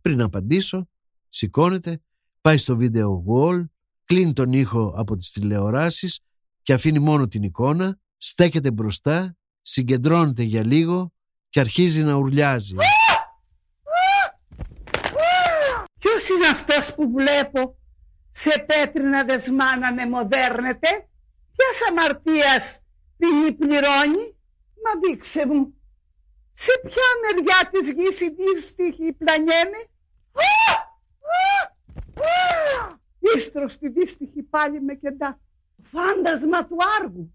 [0.00, 0.88] Πριν απαντήσω,
[1.28, 2.02] σηκώνεται,
[2.40, 3.64] πάει στο βίντεο wall,
[4.04, 6.20] κλείνει τον ήχο από τις τηλεοράσεις
[6.62, 11.12] και αφήνει μόνο την εικόνα, στέκεται μπροστά, συγκεντρώνεται για λίγο
[11.48, 12.74] και αρχίζει να ουρλιάζει.
[15.98, 17.78] Ποιος είναι αυτός που βλέπω
[18.30, 20.88] σε πέτρινα δεσμά να με μοδέρνεται;
[21.56, 22.80] Ποιας αμαρτίας
[23.16, 24.36] ποινή πληρώνει.
[24.84, 25.74] Μα δείξε μου.
[26.58, 29.80] Σε ποια μεριά της γης η δύστιχη πλανιέμαι.
[33.36, 35.40] Ίστρο στη δύστιχη πάλι με κεντά.
[35.92, 37.34] Φάντασμα του άργου.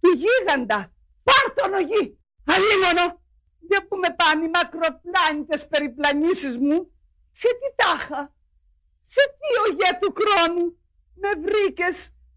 [0.00, 0.92] Του γίγαντα.
[1.22, 2.18] Πάρτον ο γη.
[2.46, 3.22] Αλίμονο.
[3.68, 6.92] Δεν που με πάνε οι μακροπλάνητες περιπλανήσεις μου.
[7.32, 8.34] Σε τι τάχα.
[9.04, 10.64] Σε τι ογέ του χρόνου.
[11.14, 11.96] Με βρήκες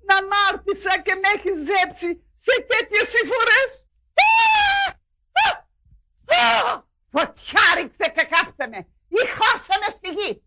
[0.10, 2.10] να μάρτησα και με έχεις ζέψει
[2.46, 3.70] σε τέτοιες συμφορές;
[7.10, 8.88] Φωτιά ρίξε και κάψε με.
[9.08, 10.42] Ή χώσε με στη γη.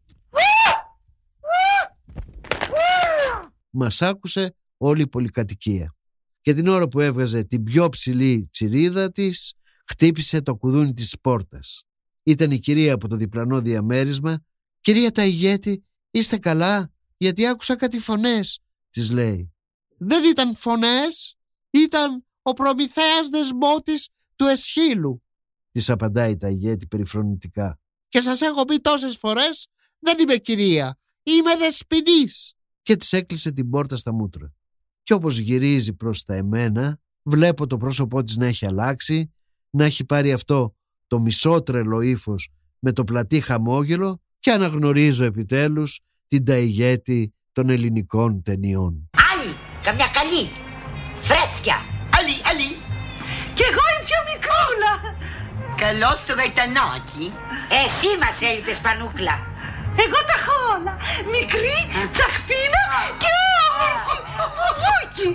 [3.71, 5.95] Μας άκουσε όλη η πολυκατοικία.
[6.41, 9.55] Και την ώρα που έβγαζε την πιο ψηλή τσιρίδα της,
[9.87, 11.83] χτύπησε το κουδούνι της πόρτας.
[12.23, 14.45] Ήταν η κυρία από το διπλανό διαμέρισμα.
[14.81, 19.55] «Κυρία Ταϊγέτη, είστε καλά, γιατί άκουσα κάτι φωνές», της λέει.
[19.99, 21.37] «Δεν ήταν φωνές,
[21.71, 25.23] ήταν ο προμηθέας δεσμότης του Εσχύλου»,
[25.77, 27.79] της απαντάει η Ταϊγέτη περιφρονητικά.
[28.09, 33.71] «Και σας έχω πει τόσες φορές, δεν είμαι κυρία, είμαι δεσποινής» και της έκλεισε την
[33.71, 34.55] πόρτα στα μούτρα.
[35.03, 39.35] Και όπως γυρίζει προς τα εμένα, βλέπω το πρόσωπό της να έχει αλλάξει,
[39.71, 46.01] να έχει πάρει αυτό το μισό τρελό ύφος με το πλατή χαμόγελο και αναγνωρίζω επιτέλους
[46.27, 49.11] την ταϊγέτη των ελληνικών ταινιών.
[49.33, 50.49] Άλλη, καμιά καλή,
[51.21, 51.77] φρέσκια.
[52.19, 52.77] Άλλη, άλλη.
[53.55, 53.96] Κι εγώ η πιο μικρούλα.
[55.85, 57.27] Καλώς το γαϊτανάκι.
[57.85, 59.37] Εσύ μας έλειπες πανούκλα.
[60.05, 60.95] Εγώ τα έχω όλα.
[61.35, 61.81] Μικρή,
[62.15, 62.85] τσαχπίνα
[63.23, 63.31] και
[63.67, 64.17] όμορφη.
[64.35, 65.29] Μπουμπούκι.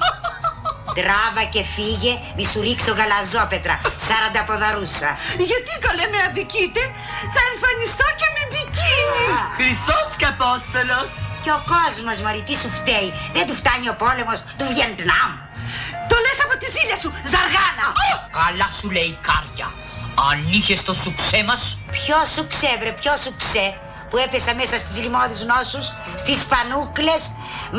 [0.98, 3.76] Τράβα και φύγε, μη σου ρίξω γαλαζόπετρα,
[4.06, 5.10] σαρανταποδαρούσα.
[5.50, 6.84] Γιατί καλέ με αδικείτε,
[7.34, 9.26] θα εμφανιστώ και με μπικίνι.
[9.58, 11.10] Χριστός και Απόστολος.
[11.44, 15.32] Και ο κόσμος, μωρή, τι σου φταίει; Δεν του φτάνει ο πόλεμος του Βιετνάμ.
[16.10, 17.88] Το λες από τη ζήλια σου, ζαργάνα.
[18.40, 19.68] Καλά σου λέει κάρια.
[20.16, 21.80] Αν είχες το σουξέ μας...
[21.92, 23.68] Ποιο σου ξέ, βρε, ποιο σου ξέ,
[24.10, 27.22] που έπεσα μέσα στις λιμώδεις νόσους, στις πανούκλες,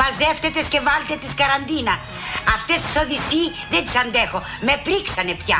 [0.01, 1.95] μαζεύτετες και βάλτε τις καραντίνα.
[2.57, 5.59] Αυτές τις οδυσσί δεν τις αντέχω, με πρίξανε πια.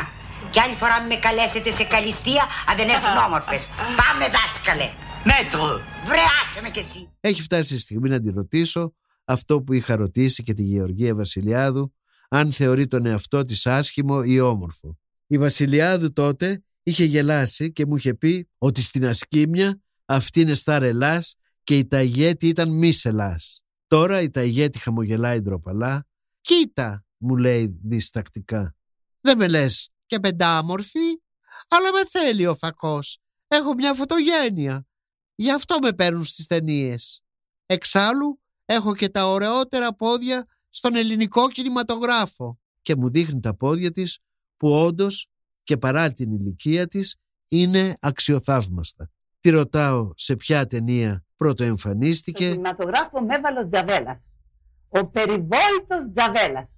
[0.49, 3.69] Κι άλλη φορά με καλέσετε σε καλυστία αν δεν έρθουν όμορφες.
[4.01, 4.87] Πάμε δάσκαλε.
[5.23, 5.81] Μέτρο.
[6.09, 7.09] Βρε άσε με κι εσύ.
[7.19, 8.93] Έχει φτάσει η στιγμή να τη ρωτήσω
[9.25, 11.93] αυτό που είχα ρωτήσει και τη Γεωργία Βασιλιάδου
[12.29, 14.97] αν θεωρεί τον εαυτό της άσχημο ή όμορφο.
[15.27, 20.83] Η Βασιλιάδου τότε είχε γελάσει και μου είχε πει ότι στην Ασκήμια αυτή είναι στάρ
[20.83, 23.63] Ελλάς και η Ταγέτη ήταν μη Ελλάς.
[23.87, 26.07] Τώρα η Ταγέτη χαμογελάει ντροπαλά.
[26.41, 28.75] «Κοίτα», μου λέει διστακτικά.
[29.21, 31.21] «Δεν με λες και πεντάμορφη,
[31.67, 33.19] αλλά με θέλει ο φακός.
[33.47, 34.87] Έχω μια φωτογένεια.
[35.35, 37.23] Γι' αυτό με παίρνουν στις ταινίες.
[37.65, 44.19] Εξάλλου έχω και τα ωραιότερα πόδια στον ελληνικό κινηματογράφο και μου δείχνει τα πόδια της
[44.63, 45.27] που όντως
[45.63, 49.09] και παρά την ηλικία της είναι αξιοθαύμαστα.
[49.39, 52.43] Τη ρωτάω σε ποια ταινία πρωτοεμφανίστηκε.
[52.43, 54.17] Στο κινηματογράφο με έβαλε ο Τζαβέλας.
[54.89, 56.69] Ο περιβόητος Τζαβέλας.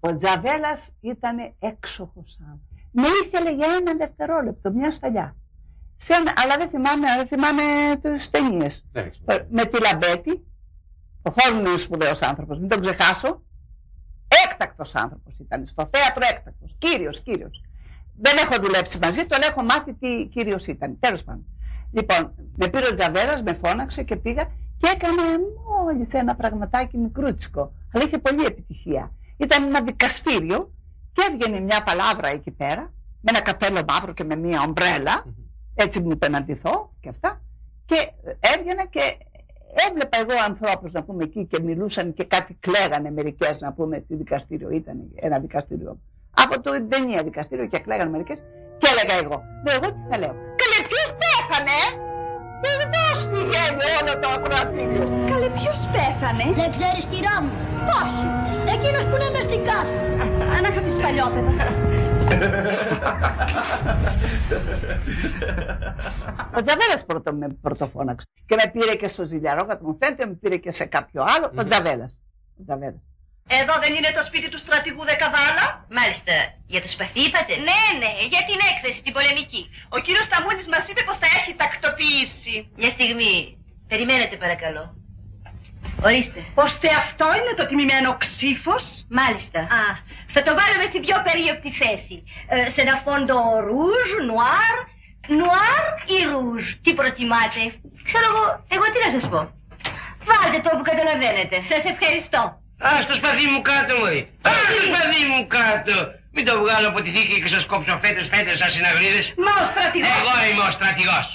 [0.00, 2.86] Ο Τζαβέλας ήταν έξοχος άνθρωπος.
[2.92, 5.36] Με ήθελε για ένα δευτερόλεπτο, μια σταλιά.
[5.96, 7.62] Σε ένα, αλλά δεν θυμάμαι, δεν θυμάμαι
[8.00, 8.84] τις ταινίες.
[9.50, 10.46] Με τη Λαμπέτη,
[11.22, 13.42] ο Χόρν είναι σπουδαίος άνθρωπος, μην τον ξεχάσω.
[14.44, 17.62] Έκτακτος άνθρωπος ήταν, στο θέατρο έκτακτος, κύριος, κύριος.
[18.20, 20.96] Δεν έχω δουλέψει μαζί του, αλλά έχω μάθει τι κύριος ήταν.
[21.00, 21.44] Τέλος πάντων.
[21.92, 24.44] Λοιπόν, με πήρε ο Τζαβέρας, με φώναξε και πήγα
[24.78, 25.22] και έκανε
[25.68, 27.72] μόλις ένα πραγματάκι μικρούτσικο.
[27.92, 29.12] Αλλά είχε πολλή επιτυχία.
[29.36, 30.72] Ήταν ένα δικαστήριο
[31.12, 35.24] και έβγαινε μια παλάβρα εκεί πέρα, με ένα καπέλο μαύρο και με μια ομπρέλα,
[35.74, 37.42] έτσι μου είπε να ντυθώ και αυτά.
[37.84, 39.00] Και έβγαινα και
[39.88, 44.14] έβλεπα εγώ ανθρώπους να πούμε εκεί και μιλούσαν και κάτι κλαίγανε μερικές να πούμε τι
[44.14, 45.98] δικαστήριο ήταν, ένα δικαστήριο.
[46.44, 48.38] Από το ταινία δικαστήριο και κλαίγανε μερικές
[48.78, 49.42] και έλεγα εγώ.
[49.64, 50.34] Λέω εγώ τι θα λέω.
[50.60, 51.78] Καλέ ποιος πέθανε.
[52.62, 52.90] Και δεν
[53.22, 55.04] στη γέννη όλο το ακροατήριο.
[55.30, 56.44] Καλέ ποιος πέθανε.
[56.58, 57.52] Δεν ξέρεις κυρά μου.
[57.98, 58.22] Όχι.
[58.74, 59.96] Εκείνος που είναι μες στην κάσα.
[60.56, 61.52] Άναξα τις παλιόπαιδα.
[66.56, 68.26] Ο Τζαβέλας πρώτο με πρωτοφώναξε.
[68.46, 71.52] Και με πήρε και στο Ζηλιαρόκατο, μου φαίνεται, με πήρε και σε κάποιο άλλο.
[71.58, 72.16] Ο Τζαβέλας.
[72.60, 73.02] Ο Τζαβέλας.
[73.46, 75.86] Εδώ δεν είναι το σπίτι του στρατηγού Δεκαδάλα.
[75.90, 76.32] Μάλιστα,
[76.66, 79.70] για το σπαθί είπατε; Ναι, ναι, για την έκθεση, την πολεμική.
[79.88, 82.70] Ο κύριος Ταμούνης μας είπε πως τα έχει τακτοποιήσει.
[82.76, 83.56] Μια στιγμή.
[83.88, 85.01] Περιμένετε παρακαλώ.
[86.04, 86.40] Ορίστε.
[86.54, 89.58] Ώστε αυτό είναι το τιμημένο ξίφος; Μάλιστα.
[89.60, 89.82] Α,
[90.34, 92.16] θα το βάλουμε στην πιο περίοπτη θέση.
[92.48, 93.36] Ε, σε ένα φόντο
[93.68, 94.74] rouge, noir,
[95.38, 96.64] noir ή rouge.
[96.82, 97.62] Τι προτιμάτε;
[98.08, 99.40] Ξέρω εγώ, εγώ τι να σας πω.
[100.28, 101.56] Βάλτε το που καταλαβαίνετε.
[101.70, 102.42] Σας ευχαριστώ.
[102.92, 104.20] Άσ' το σπαθί μου κάτω, μωρή.
[104.42, 105.94] Άσ' το σπαθί μου κάτω.
[106.34, 109.34] Μην το βγάλω από τη θήκη και σας κόψω φέτες φέτες σαν συναγρίδες.
[109.44, 110.10] Μα ο στρατηγός.
[110.20, 111.26] Εγώ είμαι ο στρατηγός.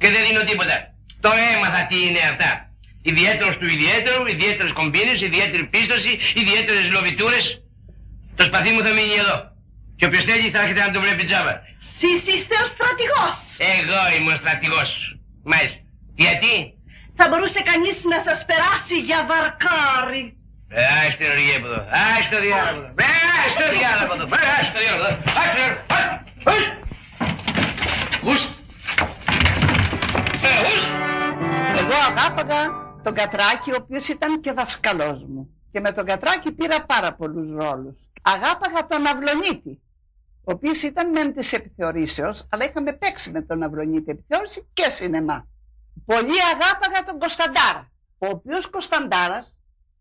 [0.00, 0.76] Και δεν δίνω τίποτα.
[1.20, 2.50] Τώρα έμαθα τι είναι αυτά.
[3.02, 7.62] Ιδιαίτερος του ιδιαίτερου, ιδιαίτερες κομπίνες, ιδιαίτερη πίστοση, ιδιαίτερες λοβιτούρες.
[8.34, 9.36] Το σπαθί μου θα μείνει εδώ.
[9.96, 11.54] Και όποιος θέλει θα έρχεται να το βλέπει τζάμπα.
[11.96, 13.36] Σεις είστε ο στρατηγός.
[13.58, 14.90] Εγώ είμαι ο στρατηγός.
[15.44, 15.80] Μάλιστα.
[16.14, 16.54] Γιατί;
[17.16, 20.36] Θα μπορούσε κανείς να σας περάσει για βαρκάρι.
[20.68, 21.80] Ε, άσε την οργή από εδώ.
[22.18, 22.82] Άσε το διάλογο.
[22.96, 23.10] Ε,
[23.42, 24.24] άσε το διάλογο από εδώ.
[24.36, 25.08] Ε, άσε το διάλογο.
[25.40, 25.84] Άσε το διάλογο.
[26.44, 26.64] Άσε.
[28.28, 28.48] Ουστ.
[30.48, 30.88] Ε, ουστ.
[31.80, 35.56] Εγώ αγάπαγα τον Κατράκη, ο οποίος ήταν και δασκαλός μου.
[35.72, 37.98] Και με τον Κατράκη πήρα πάρα πολλούς ρόλους.
[38.22, 39.80] Αγάπαγα τον Αυλονίτη,
[40.44, 45.46] ο οποίος ήταν μεν της επιθεωρήσεως, αλλά είχαμε παίξει με τον Αυλονίτη επιθεώρηση και σινεμά.
[46.04, 49.58] Πολύ αγάπαγα τον Κωνσταντάρα, ο οποίος Κωνσταντάρας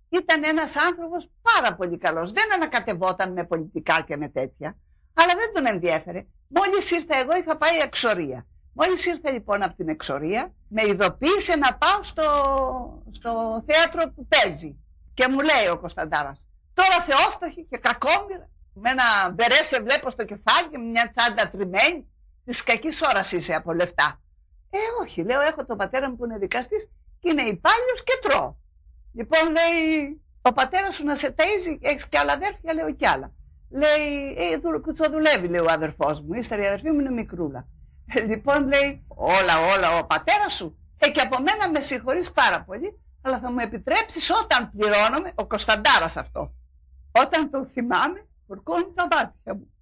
[0.09, 2.31] ήταν ένας άνθρωπος πάρα πολύ καλός.
[2.31, 4.77] Δεν ανακατευόταν με πολιτικά και με τέτοια,
[5.13, 6.25] αλλά δεν τον ενδιέφερε.
[6.47, 8.45] Μόλις ήρθα εγώ είχα πάει εξορία.
[8.73, 12.23] Μόλις ήρθα λοιπόν από την εξορία, με ειδοποίησε να πάω στο,
[13.11, 14.75] στο θέατρο που παίζει.
[15.13, 20.25] Και μου λέει ο Κωνσταντάρας, τώρα θεόφτωχη και κακόμοιρα, με ένα μπερέ σε βλέπω στο
[20.25, 22.07] κεφάλι και με μια τσάντα τριμμένη,
[22.45, 24.21] της κακής ώρας είσαι από λεφτά.
[24.69, 28.55] Ε, όχι, λέω, έχω τον πατέρα μου που είναι δικαστής και είναι υπάλληλος και τρώω.
[29.13, 33.31] Λοιπόν, λέει, ο πατέρας σου να σε ταΐζει, έχεις και άλλα αδέρφια, λέω κι άλλα.
[33.69, 34.59] Λέει, ε,
[34.97, 37.67] το δουλεύει, λέει ο αδερφός μου, ύστερα η αδερφή μου είναι μικρούλα.
[38.13, 40.77] Ε, λοιπόν, λέει, όλα, όλα ο πατέρας σου.
[40.97, 45.45] Ε, και από μένα με συγχωρείς πάρα πολύ, αλλά θα μου επιτρέψεις όταν πληρώνομαι, ο
[45.45, 46.53] Κωνσταντάρας αυτό,
[47.11, 49.73] όταν το θυμάμαι, φουρκώνουν τα μάτια μου.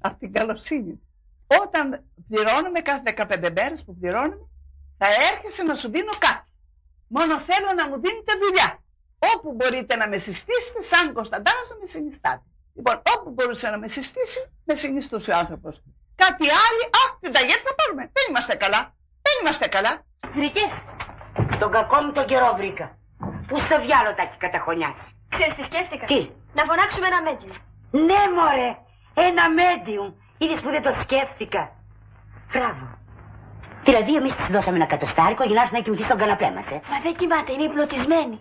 [0.00, 1.00] Από την καλοσύνη
[1.46, 4.48] όταν πληρώνουμε κάθε 15 μέρες που πληρώνουμε,
[4.98, 6.50] θα έρχεσαι να σου δίνω κάτι.
[7.06, 8.82] Μόνο θέλω να μου δίνετε δουλειά.
[9.34, 12.42] Όπου μπορείτε να με συστήσετε, σαν Κωνσταντάρας να με συνιστάτε.
[12.74, 15.82] Λοιπόν, όπου μπορούσε να με συστήσει, με συνιστούσε ο άνθρωπος.
[16.22, 18.02] Κάτι άλλο, α, την ταγέτη θα πάρουμε.
[18.16, 18.80] Δεν είμαστε καλά.
[19.26, 19.92] Δεν είμαστε καλά.
[20.36, 20.72] Βρήκες;
[21.62, 22.86] Τον κακό μου τον καιρό βρήκα.
[23.48, 26.20] Πού στο διάλογο τα έχει καταχωνιάσει; Ξέρεις τι σκέφτηκα; Τι;
[26.58, 27.54] Να φωνάξουμε ένα medium.
[28.08, 28.70] Ναι, μωρέ.
[29.28, 30.08] Ένα medium.
[30.38, 31.62] Είδες που δεν το σκέφτηκα.
[32.52, 32.84] Μπράβο.
[33.84, 36.80] Δηλαδή, εμείς της δώσαμε ένα κατοστάρικο για να έρθει να κοιμηθεί στον καναπέ μας, ε.
[36.90, 38.40] Μα δεν κοιμάται, είναι υπνοτισμένη.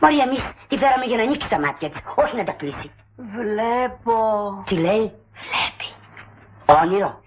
[0.00, 2.90] Μωρή, εμείς τη φέραμε για να ανοίξει τα μάτια της, όχι να τα κλείσει.
[3.16, 4.14] Βλέπω.
[4.66, 5.12] Τι λέει,
[5.46, 5.88] Βλέπει.
[6.82, 7.20] Όνειρο.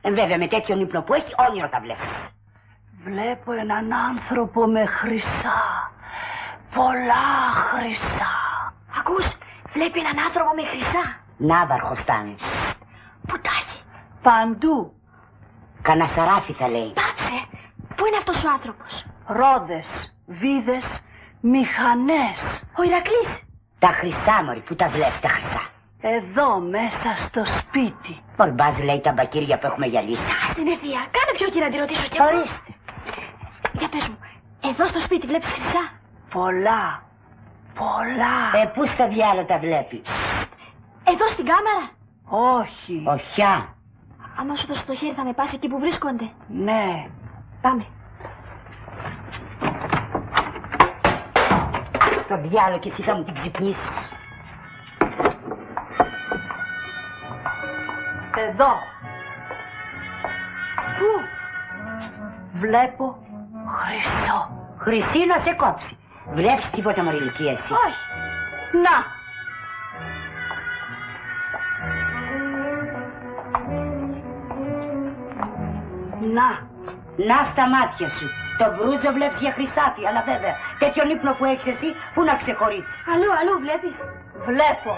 [0.00, 2.30] Ε, βέβαια, με τέτοιον ύπνο που έχει, όνειρο θα βλέπεις.
[3.04, 5.60] Βλέπω έναν άνθρωπο με χρυσά.
[6.74, 8.32] Πολλά χρυσά.
[8.98, 9.36] Ακούς,
[9.72, 11.16] βλέπει έναν άνθρωπο με χρυσά.
[11.36, 12.36] Ναύαρχος ήταν.
[13.28, 13.82] Πού τα έχει;
[14.22, 14.92] Παντού.
[15.82, 16.92] Κανα σαράφι θα λέει.
[16.94, 17.44] Πάψε.
[17.96, 21.02] Πού είναι αυτός ο άνθρωπος; Ρόδες, βίδες,
[21.40, 22.62] μηχανές.
[22.78, 23.42] Ο Ηρακλής.
[23.78, 25.60] Τα χρυσά, μωρή, πού τα βλέπεις τα χρυσά;
[26.00, 28.18] Εδώ μέσα στο σπίτι.
[28.36, 30.32] Μπορμπάζ λέει τα μπακύρια που έχουμε γυαλίσει.
[30.32, 31.00] Α την ευθεία.
[31.16, 32.36] Κάνε πιο εκεί να τη ρωτήσω κι εγώ.
[32.36, 32.74] Ορίστε.
[33.72, 34.18] Για πες μου,
[34.60, 35.92] εδώ στο σπίτι βλέπεις χρυσά;
[36.30, 37.02] Πολλά.
[37.74, 38.62] Πολλά.
[38.62, 40.10] Ε, πού στα διάλογα τα βλέπεις;
[41.04, 41.90] Εδώ στην κάμερα;
[42.60, 43.02] Όχι.
[43.06, 43.74] Οχιά.
[44.38, 46.30] Άμα σου δώσω το χέρι θα με πας εκεί που βρίσκονται.
[46.48, 47.06] Ναι.
[47.60, 47.86] Πάμε.
[52.12, 54.12] Στο διάλογο και εσύ θα μου την ξυπνήσεις.
[58.48, 58.72] Εδώ.
[60.98, 61.10] Πού;
[62.52, 63.16] Βλέπω
[63.66, 64.50] χρυσό.
[64.78, 65.98] Χρυσή να σε κόψει.
[66.32, 68.04] Βλέπεις τίποτα μωριλικία εσύ; Όχι.
[68.84, 68.96] Να.
[76.32, 76.68] Να.
[77.26, 78.26] Να στα μάτια σου.
[78.58, 83.04] Το μπρούτζο βλέπεις για χρυσάφι, αλλά βέβαια τέτοιον ύπνο που έχεις εσύ, πού να ξεχωρίσεις;
[83.12, 83.96] Αλλού, αλλού βλέπεις.
[84.46, 84.92] Βλέπω.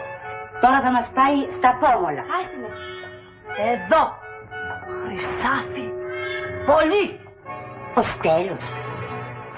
[0.61, 2.23] Τώρα θα μας πάει στα πόμολα.
[2.39, 2.69] Άστη με.
[3.57, 4.03] Εδώ.
[5.05, 5.87] Χρυσάφι.
[6.67, 7.21] Πολύ.
[7.95, 8.73] Ο Στέλος.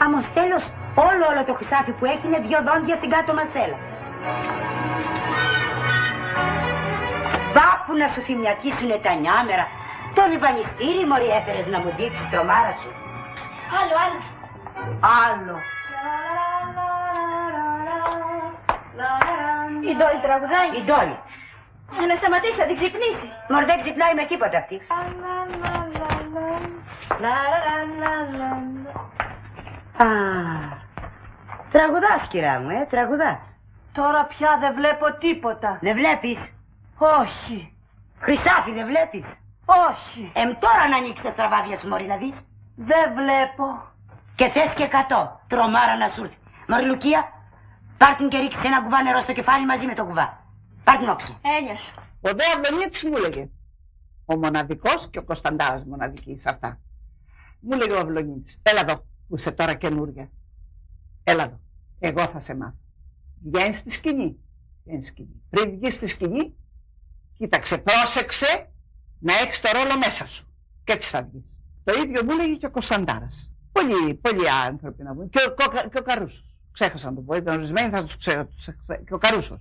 [0.02, 3.78] Άμα ο Στέλος όλο όλο το χρυσάφι που έχει είναι δυο δόντια στην κάτω μασέλα.
[7.56, 9.66] Πάπου να σου θυμιατίσουνε τα νιάμερα.
[10.14, 12.90] Το λιβανιστήρι μωρή έφερες να μου δείξεις τρομάρα σου.
[13.78, 14.20] Άλλο, άλλο.
[15.22, 15.56] Άλλο.
[19.90, 20.68] Η Ντόλη τραγουδάει.
[20.78, 21.18] Η Ντόλη.
[22.02, 23.28] Ε, Να σταματήσει, θα την ξυπνήσει.
[23.48, 24.76] Μωρ δεν ξυπνάει με τίποτα αυτή.
[29.96, 30.06] Α,
[31.70, 33.56] τραγουδάς κυρά μου, ε, τραγουδάς.
[33.92, 35.78] Τώρα πια δεν βλέπω τίποτα.
[35.80, 36.52] Δεν βλέπεις.
[36.98, 37.76] Όχι.
[38.18, 39.38] Χρυσάφι δεν βλέπεις.
[39.90, 40.32] Όχι.
[40.34, 42.46] Εμ τώρα να ανοίξει τα στραβάδια σου μωρή να δεις.
[42.76, 43.82] Δεν βλέπω.
[44.34, 45.40] Και θες και εκατό.
[45.48, 46.36] Τρομάρα να σου έρθει.
[46.68, 47.28] Μωρή Λουκία,
[47.98, 50.43] πάρ την και ρίξε ένα κουβά νερό στο κεφάλι μαζί με το κουβά.
[50.84, 51.40] Πάρ την όξο.
[51.58, 51.92] Ένιωσε.
[52.20, 53.48] Ο δε Αυλονίτης μου έλεγε.
[54.24, 56.80] Ο μοναδικός και ο Κωνσταντάρας μοναδική σε αυτά.
[57.60, 58.60] Μου έλεγε ο Αυλονίτης.
[58.62, 60.30] Έλα εδώ που είσαι τώρα καινούρια.
[61.24, 61.60] Έλα εδώ.
[61.98, 62.78] Εγώ θα σε μάθω.
[63.42, 64.36] Βγαίνεις στη σκηνή.
[64.84, 65.42] Βγαίνεις στη σκηνή.
[65.50, 66.54] Πριν βγεις στη σκηνή,
[67.32, 68.72] κοίταξε, πρόσεξε
[69.18, 70.46] να έχεις το ρόλο μέσα σου.
[70.84, 71.56] Και έτσι θα βγεις.
[71.84, 73.50] Το ίδιο μου έλεγε και ο Κωνσταντάρας.
[73.72, 75.28] Πολλοί, πολλοί άνθρωποι να βγουν.
[75.28, 76.54] Και ο, και ο, και ο Καρούσος.
[76.72, 77.34] Ξέχασα να το πω.
[77.34, 78.44] Ήταν ορισμένοι, θα τους ξέρω.
[78.46, 78.96] τους ξέχασα.
[78.96, 79.58] Και ο Καρούσος.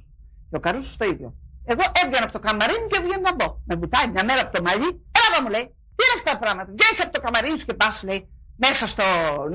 [0.53, 1.29] Και ο Καρούσος το ίδιο.
[1.71, 3.47] Εγώ έβγαινα από το καμαρίνι και έβγαινα να μπω.
[3.67, 4.89] Με βουτάει μια μέρα από το μαλλί.
[5.17, 5.65] Έλα εδώ μου λέει.
[5.95, 6.69] Τι είναι αυτά τα πράγματα.
[6.75, 8.21] Βγαίνεις από το καμαρίνι σου και πας λέει
[8.65, 9.05] μέσα στο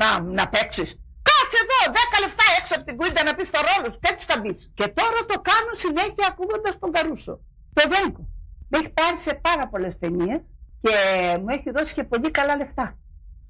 [0.01, 0.09] να,
[0.39, 0.89] να παίξεις.
[1.29, 1.79] Κάτσε εδώ,
[2.13, 4.59] 10 λεφτά έξω από την κουίντα να πεις το ρόλο σου και έτσι θα μπεις.
[4.79, 7.35] Και τώρα το κάνω συνέχεια ακούγοντας τον Καρούσο.
[7.77, 8.23] Το Βέλκο.
[8.71, 10.41] Με έχει πάρει σε πάρα πολλές ταινίες
[10.85, 10.95] και
[11.41, 12.87] μου έχει δώσει και πολύ καλά λεφτά.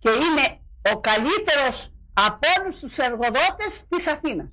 [0.02, 0.44] Και είναι
[0.92, 1.76] ο καλύτερος
[2.26, 4.50] από όλους τους εργοδότες της Αθήνας.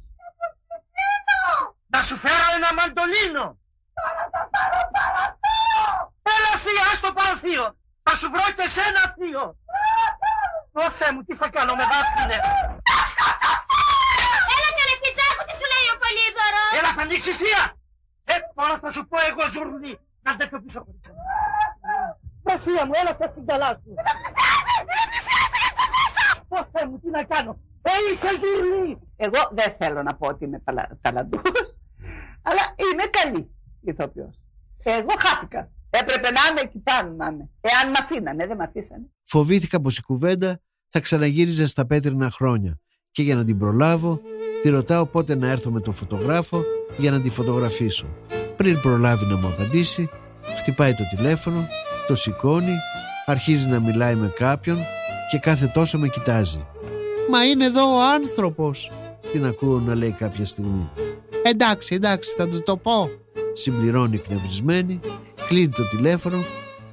[1.93, 3.45] Να σου φέρω ένα μαντολίνο.
[6.35, 7.65] Έλα θεία, ας το παραθείο.
[8.05, 9.43] Θα σου βρω και σένα θείο.
[10.83, 12.37] Ω Θεέ μου, τι θα κάνω με δάσκαλε.
[14.55, 16.69] Έλα καλέ πιτσάκου, τι σου λέει ο Πολύδωρος.
[16.79, 17.63] Έλα θα ανοίξεις θεία.
[18.31, 19.93] Ε, τώρα θα σου πω εγώ ζουρνί.
[20.25, 20.91] Να δεν το πίσω από
[22.51, 23.91] Ω θεία μου, έλα θα στην καλά σου.
[26.47, 27.51] Ω Θεέ μου, τι να κάνω.
[27.81, 28.91] Ε, είσαι ζουρνί.
[29.15, 31.74] Εγώ δεν θέλω να πω ότι είμαι ταλα- ταλαντούχος,
[32.47, 33.49] αλλά είμαι καλή
[33.81, 34.39] ηθοποιός.
[34.83, 35.71] Εγώ χάθηκα.
[35.89, 37.49] Έπρεπε να είμαι εκεί πάνω να είμαι.
[37.61, 39.05] Εάν με αφήνανε, δεν με αφήσανε.
[39.23, 42.79] Φοβήθηκα πως η κουβέντα θα ξαναγύριζε στα πέτρινα χρόνια
[43.11, 44.21] και για να την προλάβω
[44.61, 46.63] τη ρωτάω πότε να έρθω με τον φωτογράφο
[46.97, 48.07] για να τη φωτογραφίσω.
[48.55, 50.09] Πριν προλάβει να μου απαντήσει,
[50.59, 51.67] χτυπάει το τηλέφωνο,
[52.07, 52.75] το σηκώνει,
[53.25, 54.77] αρχίζει να μιλάει με κάποιον
[55.31, 56.65] και κάθε τόσο με κοιτάζει.
[57.29, 58.91] «Μα είναι εδώ ο άνθρωπος»,
[59.31, 60.89] την ακούω να λέει κάποια στιγμή.
[61.47, 63.09] «Εντάξει, εντάξει, θα του το πω»,
[63.53, 64.99] συμπληρώνει εκνευρισμένη,
[65.47, 66.43] κλείνει το τηλέφωνο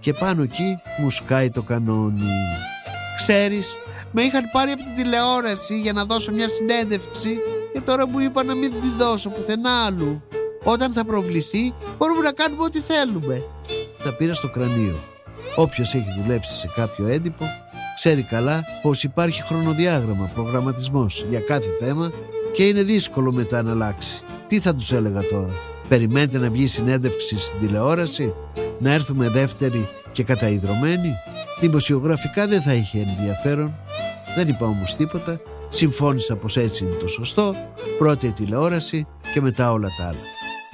[0.00, 2.20] και πάνω εκεί μου σκάει το κανόνι.
[3.16, 3.76] Ξέρεις,
[4.10, 7.38] με είχαν πάρει από την τηλεόραση για να δώσω μια συνέντευξη
[7.72, 10.22] και τώρα μου είπα να μην τη δώσω πουθενά άλλου.
[10.64, 13.42] Όταν θα προβληθεί μπορούμε να κάνουμε ό,τι θέλουμε.
[14.04, 14.98] τα πήρα στο κρανίο.
[15.56, 17.44] Όποιος έχει δουλέψει σε κάποιο έντυπο
[17.94, 22.12] ξέρει καλά πως υπάρχει χρονοδιάγραμμα, προγραμματισμός για κάθε θέμα
[22.52, 24.22] και είναι δύσκολο μετά να αλλάξει.
[24.52, 25.52] Τι θα τους έλεγα τώρα.
[25.88, 28.34] Περιμένετε να βγει συνέντευξη στην τηλεόραση,
[28.78, 31.12] να έρθουμε δεύτερη και καταϊδρωμένοι.
[31.60, 33.74] Δημοσιογραφικά δεν θα είχε ενδιαφέρον.
[34.36, 35.40] Δεν είπα όμως τίποτα.
[35.68, 37.54] Συμφώνησα πως έτσι είναι το σωστό.
[37.98, 40.22] Πρώτη η τηλεόραση και μετά όλα τα άλλα.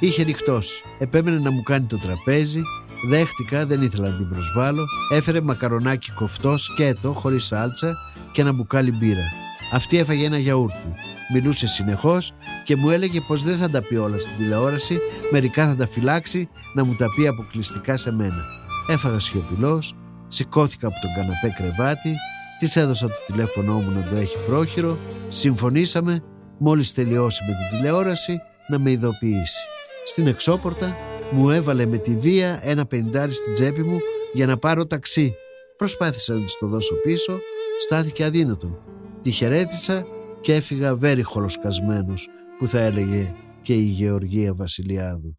[0.01, 0.83] Είχε νυχτώσει.
[0.99, 2.63] Επέμενε να μου κάνει το τραπέζι.
[3.09, 4.85] Δέχτηκα, δεν ήθελα να την προσβάλλω.
[5.13, 7.95] Έφερε μακαρονάκι κοφτός, σκέτο, χωρίς σάλτσα
[8.33, 9.25] και ένα μπουκάλι μπύρα.
[9.73, 10.93] Αυτή έφαγε ένα γιαούρτι.
[11.33, 12.33] Μιλούσε συνεχώς
[12.69, 15.01] και μου έλεγε πως δεν θα τα πει όλα στην τηλεόραση,
[15.31, 18.43] μερικά θα τα φυλάξει να μου τα πει αποκλειστικά σε μένα.
[18.89, 19.95] Έφαγα σιωπηλός,
[20.29, 22.15] σηκώθηκα από τον καναπέ κρεβάτι,
[22.59, 24.99] της έδωσα το τηλέφωνό μου να το έχει πρόχειρο,
[25.29, 26.23] συμφωνήσαμε
[26.59, 29.67] μόλις τελειώσει με την τηλεόραση να με ειδοποιήσει.
[30.05, 30.97] Στην εξώπορτα
[31.31, 33.99] μου έβαλε με τη βία ένα πεντάρι στην τσέπη μου
[34.33, 35.35] για να πάρω ταξί.
[35.77, 37.41] Προσπάθησα να της το δώσω πίσω,
[37.85, 38.79] στάθηκε αδύνατον.
[39.23, 40.07] Τη χαιρέτησα
[40.41, 42.29] και έφυγα βέρη χολοσκασμένος
[42.59, 45.39] που θα έλεγε και η Γεωργία Βασιλιάδου.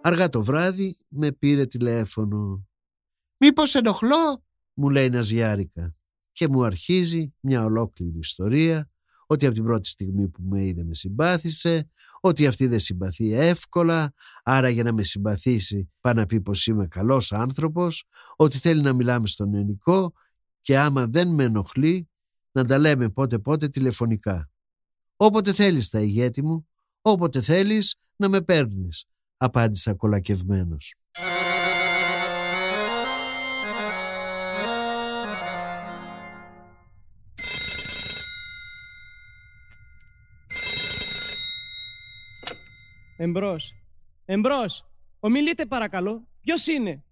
[0.00, 2.66] Αργά το βράδυ με πήρε τηλέφωνο.
[3.38, 4.44] «Μήπως ενοχλώ»
[4.74, 5.94] μου λέει Ναζιάρικα
[6.32, 8.90] και μου αρχίζει μια ολόκληρη ιστορία
[9.26, 11.88] ότι από την πρώτη στιγμή που με είδε με συμπάθησε,
[12.20, 14.12] ότι αυτή δεν συμπαθεί εύκολα,
[14.42, 18.04] άρα για να με συμπαθήσει πάει να πει πως είμαι καλός άνθρωπος,
[18.36, 20.12] ότι θέλει να μιλάμε στον ελληνικό
[20.60, 22.08] και άμα δεν με ενοχλεί
[22.52, 24.50] να τα λέμε πότε πότε τηλεφωνικά.
[25.16, 26.68] Όποτε θέλεις τα ηγέτη μου,
[27.00, 29.06] όποτε θέλεις να με παίρνεις,
[29.36, 30.94] απάντησα κολακευμένος.
[43.16, 43.74] Εμπρός.
[44.24, 44.84] Εμπρός.
[45.20, 46.26] Ομιλείτε παρακαλώ.
[46.40, 47.02] Ποιος είναι;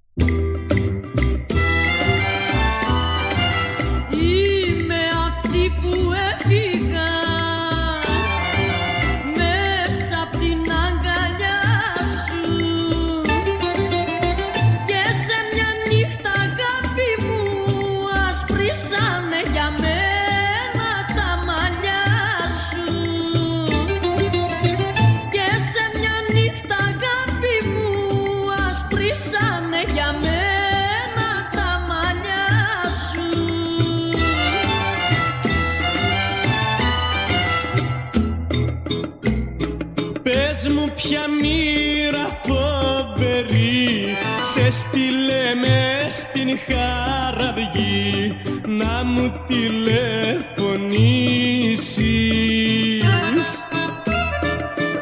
[41.03, 44.16] Ποια μοίρα φοβερή
[44.53, 48.34] Σε στείλε μες στην χαραυγή
[48.66, 50.22] Να μου τηλεφωνήσεις.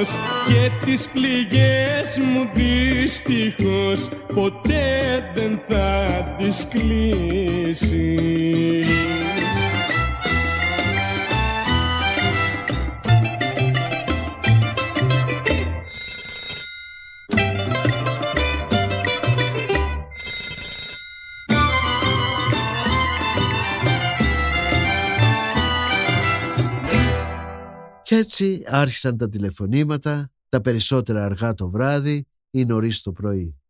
[0.00, 7.90] νεκρός Και τις πληγές μου δυστυχώς Ποτέ δεν θα τις κλείσεις
[28.20, 33.60] έτσι άρχισαν τα τηλεφωνήματα, τα περισσότερα αργά το βράδυ ή νωρίς το πρωί.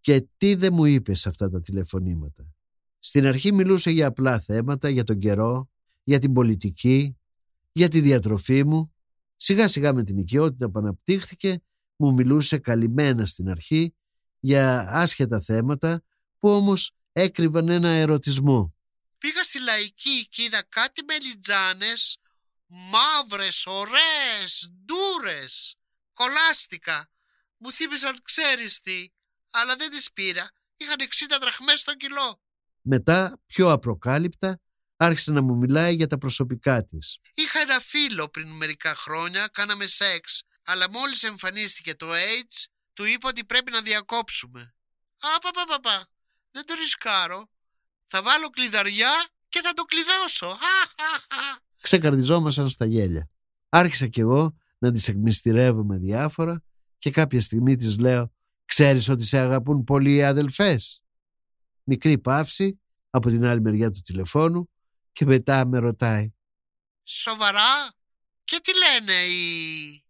[0.00, 2.46] Και τι δεν μου είπες σε αυτά τα τηλεφωνήματα;
[2.98, 5.70] Στην αρχή μιλούσε για απλά θέματα, για τον καιρό,
[6.04, 7.16] για την πολιτική,
[7.72, 8.92] για τη διατροφή μου.
[9.36, 11.62] Σιγά σιγά με την οικειότητα που αναπτύχθηκε
[11.96, 13.94] μου μιλούσε καλυμμένα στην αρχή
[14.40, 16.02] για άσχετα θέματα
[16.38, 18.74] που όμως έκρυβαν ένα ερωτισμό.
[19.18, 22.18] Πήγα στη λαϊκή και είδα κάτι μελιτζάνες,
[22.72, 25.76] μαύρες, ωραίες, ντούρες.
[26.12, 27.10] Κολάστηκα.
[27.56, 29.08] Μου θύμισαν ξέρεις τι,
[29.50, 30.50] αλλά δεν τις πήρα.
[30.76, 32.40] Είχαν 60 δραχμές στο κιλό.
[32.80, 34.60] Μετά, πιο απροκάλυπτα,
[34.96, 37.18] άρχισε να μου μιλάει για τα προσωπικά της.
[37.34, 43.28] Είχα ένα φίλο πριν μερικά χρόνια, κάναμε σεξ, αλλά μόλις εμφανίστηκε το AIDS, του είπα
[43.28, 44.74] ότι πρέπει να διακόψουμε.
[45.18, 46.08] Α, πα, πα, πα, πα.
[46.50, 47.50] Δεν το ρισκάρω.
[48.06, 50.58] Θα βάλω κλειδαριά και θα το κλειδώσω.
[51.82, 53.30] Ξεκαρδιζόμασαν στα γέλια.
[53.68, 56.62] Άρχισα κι εγώ να τις εκμυστηρεύω διάφορα
[56.98, 58.32] και κάποια στιγμή της λέω
[58.64, 61.02] «Ξέρεις ότι σε αγαπούν πολύ οι αδελφές»
[61.84, 62.80] Μικρή παύση
[63.10, 64.70] από την άλλη μεριά του τηλεφώνου
[65.12, 66.32] και μετά με ρωτάει
[67.02, 67.92] «Σοβαρά;
[68.44, 70.04] Και τι λένε οι...»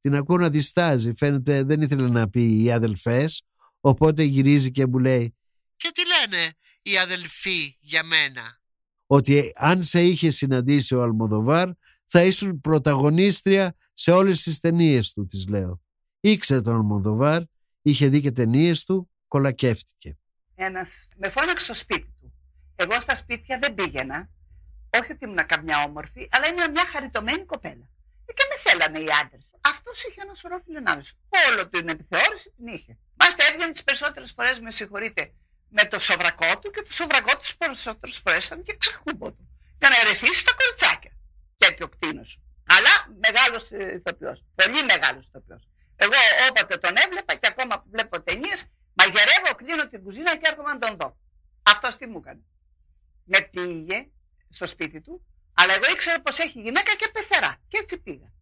[0.00, 3.42] Την ακούω να διστάζει, φαίνεται δεν ήθελε να πει οι αδελφές
[3.80, 5.36] οπότε γυρίζει και μου λέει
[5.76, 6.52] «Και τι λένε
[6.82, 8.61] οι αδελφοί για μένα»
[9.14, 11.68] Ότι αν σε είχε συναντήσει ο Αλμοδοβάρ
[12.06, 15.80] θα ήσουν πρωταγωνίστρια σε όλες τις ταινίες του, της λέω.
[16.20, 17.42] Ήξερε τον Αλμοδοβάρ,
[17.82, 20.18] είχε δει και ταινίες του, κολακεύτηκε.
[20.54, 22.34] Ένας με φώναξε στο σπίτι του.
[22.76, 24.30] Εγώ στα σπίτια δεν πήγαινα.
[25.00, 27.88] Όχι ότι ήμουν καμιά όμορφη, αλλά ήμουν μια χαριτωμένη κοπέλα.
[28.24, 29.50] Ε, και με θέλανε οι άντρες.
[29.60, 31.14] Αυτός είχε ένα σωρό φιλενάδες.
[31.50, 32.98] Όλο την επιθεώρηση την είχε.
[33.16, 35.32] Μάλιστα έβγαινε τις περισσότερες φορές, με συγχωρείτε,
[35.76, 39.44] με το σοβρακό του και το σοβρακό τους περισσότερες φορές ήταν και ξεχούμπο του.
[39.78, 41.12] Για να ερεθίσει τα κοριτσάκια.
[41.56, 42.40] Τέτοιο κτίνος.
[42.66, 42.92] Αλλά
[43.24, 44.44] μεγάλος ηθοποιός.
[44.54, 45.68] Πολύ μεγάλος ηθοποιός.
[45.96, 46.12] Εγώ
[46.50, 50.78] όποτε τον έβλεπα και ακόμα που βλέπω ταινίες, μαγειρεύω, κλείνω την κουζίνα και έρχομαι να
[50.78, 51.18] τον δω.
[51.62, 52.42] Αυτό τι μου έκανε.
[53.24, 54.08] Με πήγε
[54.48, 57.56] στο σπίτι του, αλλά εγώ ήξερα πως έχει γυναίκα και πεθερά.
[57.68, 58.32] Και έτσι πήγα.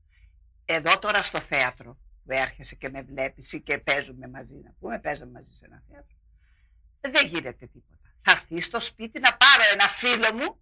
[0.65, 4.99] Εδώ τώρα στο θέατρο που έρχεσαι και με βλέπεις ή και παίζουμε μαζί, να πούμε,
[5.01, 6.17] παίζαμε μαζί σε ένα θέατρο.
[7.01, 8.11] Δεν γίνεται τίποτα.
[8.19, 10.61] Θα έρθει στο σπίτι να πάρω ένα φίλο μου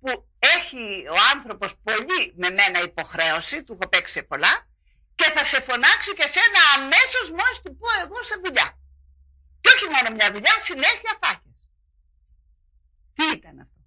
[0.00, 4.68] που έχει ο άνθρωπος πολύ με μένα υποχρέωση, του έχω παίξει πολλά,
[5.14, 8.78] και θα σε φωνάξει και σένα αμέσως μόλις του πω εγώ σε δουλειά.
[9.60, 11.56] Και όχι μόνο μια δουλειά, συνέχεια θα έχεις.
[13.14, 13.80] Τι ήταν αυτό;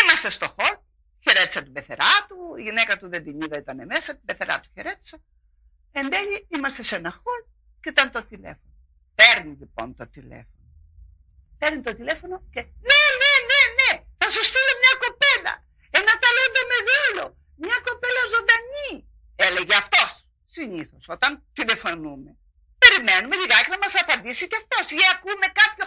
[0.00, 0.84] Είμαστε στο χώρο,
[1.20, 4.68] χαιρέτησα την πεθερά του, η γυναίκα του δεν την είδα, ήταν μέσα, την πεθερά του
[4.74, 5.18] χαιρέτησα.
[5.92, 7.48] Εν τέλει είμαστε σε ένα χώρο
[7.80, 8.74] και ήταν το τηλέφωνο.
[9.14, 10.57] Παίρνει λοιπόν το τηλέφωνο.
[11.60, 13.90] Παίρνει το τηλέφωνο και ναι, ναι, ναι, ναι,
[14.20, 15.52] θα σου στείλω μια κοπέλα.
[15.98, 17.24] Ένα ταλέντο μεγάλο.
[17.64, 18.92] Μια κοπέλα ζωντανή.
[19.46, 20.10] Έλεγε αυτός
[20.56, 22.30] συνήθως όταν τηλεφωνούμε.
[22.82, 24.84] Περιμένουμε λιγάκι να μας απαντήσει και αυτός.
[24.98, 25.86] Ή ακούμε κάποιο.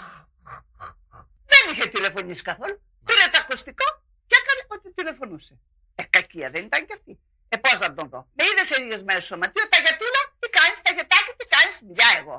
[1.52, 2.78] Δεν είχε τηλεφωνήσει καθόλου.
[3.08, 3.88] Πήρε το ακουστικό
[4.28, 5.54] και έκανε ό,τι τηλεφωνούσε.
[5.96, 7.14] Ε, κακία δεν ήταν και αυτή.
[7.54, 8.20] Ε, πώς να τον δω.
[8.38, 11.76] Με είδες σε λίγες μέρες στο σωματείο, τα γιατούλα, τι κάνεις, τα γιατάκια, τι κάνεις,
[11.88, 12.36] μιλιά εγώ.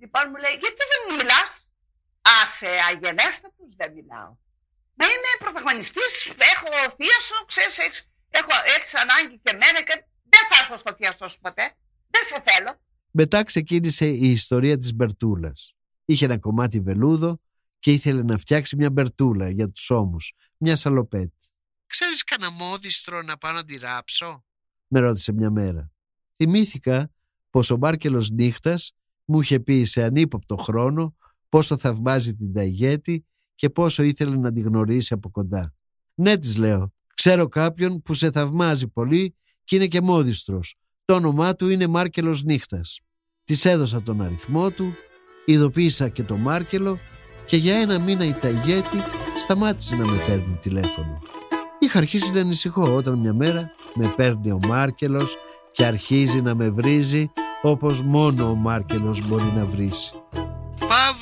[0.00, 1.50] Λοιπόν μου λέει, γιατί δεν μου μιλάς.
[2.32, 4.30] Α, σε αγενέστατου δεν μιλάω.
[4.98, 6.14] Μα είμαι πρωταγωνιστής,
[6.52, 8.00] έχω θείασο, ξέρεις, έχεις,
[8.38, 9.94] έχω, έχεις ανάγκη και εμένα και
[10.32, 11.64] δεν θα έρθω στο θείασο σου ποτέ.
[12.12, 12.80] Δεν σε θέλω.
[13.10, 15.74] Μετά ξεκίνησε η ιστορία της Μπερτούλας.
[16.04, 17.40] Είχε ένα κομμάτι βελούδο
[17.78, 21.36] και ήθελε να φτιάξει μια μπερτούλα για τους ώμους, μια σαλοπέτη.
[21.86, 24.44] Ξέρεις κανένα μόδιστρο να πάω να τη ράψω;
[24.86, 25.90] Με ρώτησε μια μέρα.
[26.36, 27.10] Θυμήθηκα
[27.50, 28.92] πως ο Μάρκελος νύχτας
[29.24, 31.16] μου είχε πει σε ανύποπτο χρόνο
[31.52, 33.24] πόσο θαυμάζει την Ταγέτη
[33.54, 35.74] και πόσο ήθελε να τη γνωρίσει από κοντά.
[36.14, 36.92] Ναι, της λέω.
[37.14, 39.34] Ξέρω κάποιον που σε θαυμάζει πολύ
[39.64, 40.74] και είναι και μόδιστρος.
[41.04, 43.00] Το όνομά του είναι Μάρκελος Νύχτας.
[43.44, 44.94] Της έδωσα τον αριθμό του,
[45.44, 46.98] ειδοποίησα και το Μάρκελο
[47.46, 48.98] και για ένα μήνα η Ταγέτη
[49.38, 51.22] σταμάτησε να με παίρνει τηλέφωνο.
[51.78, 55.36] Είχα αρχίσει να ανησυχώ όταν μια μέρα με παίρνει ο Μάρκελος
[55.72, 57.30] και αρχίζει να με βρίζει
[57.62, 60.12] όπως μόνο ο Μάρκελος μπορεί να βρίσει.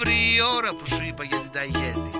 [0.00, 2.12] Παύρη η ώρα που σου είπα για την Ταγέτη.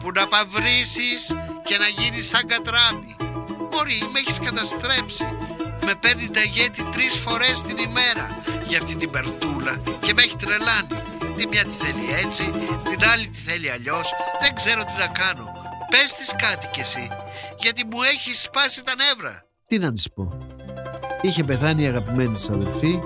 [0.00, 1.20] Που να παυρίσεις
[1.64, 3.16] και να γίνεις σαν κατράμπι.
[3.70, 5.26] Μπορεί, με έχεις καταστρέψει.
[5.84, 8.26] Με παίρνει Ταγέτη τρεις φορές την ημέρα
[8.68, 9.74] για αυτή την περτούλα
[10.04, 10.96] και με έχει τρελάνει.
[11.36, 12.44] Τη μια τη θέλει έτσι,
[12.90, 14.08] την άλλη τη θέλει αλλιώς.
[14.42, 15.46] Δεν ξέρω τι να κάνω.
[15.90, 17.08] Πες της κάτι κι εσύ,
[17.58, 19.46] γιατί μου έχει σπάσει τα νεύρα.
[19.66, 20.24] Τι να της πω.
[21.20, 23.00] Είχε πεθάνει η αγαπημένη της αδελφή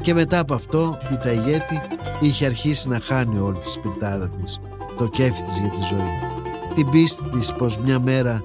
[0.00, 1.80] και μετά από αυτό η Ταγέτη
[2.20, 4.60] είχε αρχίσει να χάνει όλη τη σπιρτάδα της,
[4.96, 6.38] το κέφι της για τη ζωή.
[6.74, 8.42] Την πίστη της πως μια μέρα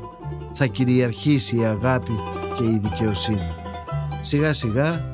[0.54, 2.20] θα κυριαρχήσει η αγάπη
[2.58, 3.52] και η δικαιοσύνη.
[4.22, 5.12] Σιγά σιγά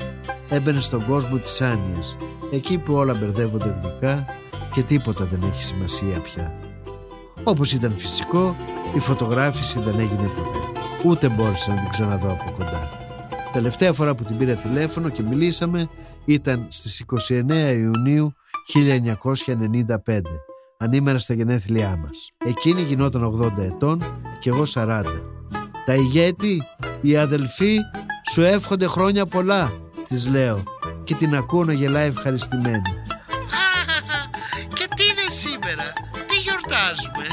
[0.49, 2.15] έμπαινε στον κόσμο της άνοιας,
[2.51, 4.25] εκεί που όλα μπερδεύονται γλυκά
[4.73, 6.53] και τίποτα δεν έχει σημασία πια.
[7.43, 8.55] Όπως ήταν φυσικό,
[8.95, 10.81] η φωτογράφηση δεν έγινε ποτέ.
[11.05, 12.89] Ούτε μπόρεσα να την ξαναδώ από κοντά.
[13.53, 15.89] Τελευταία φορά που την πήρα τηλέφωνο και μιλήσαμε
[16.25, 18.33] ήταν στις 29 Ιουνίου
[20.05, 20.21] 1995,
[20.77, 22.29] ανήμερα στα γενέθλιά μας.
[22.37, 24.03] Εκείνη γινόταν 80 ετών
[24.39, 25.03] και εγώ 40.
[25.85, 26.63] Τα ηγέτη,
[27.01, 27.77] οι αδελφοί,
[28.31, 29.71] σου εύχονται χρόνια πολλά,
[30.07, 30.63] της λέω
[31.03, 32.81] και την ακούω να γελάει ευχαριστημένη.
[34.77, 35.93] Και τι είναι σήμερα,
[36.27, 37.25] τι γιορτάζουμε;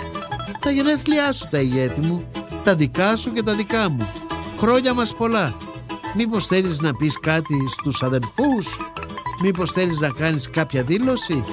[0.61, 2.25] Τα γενέθλιά σου τα ηγέτη μου,
[2.65, 4.09] τα δικά σου και τα δικά μου.
[4.59, 5.55] Χρόνια μας πολλά.
[6.15, 8.79] Μήπως θέλεις να πεις κάτι στους αδελφούς,
[9.43, 11.45] μήπως θέλεις να κάνεις κάποια δήλωση;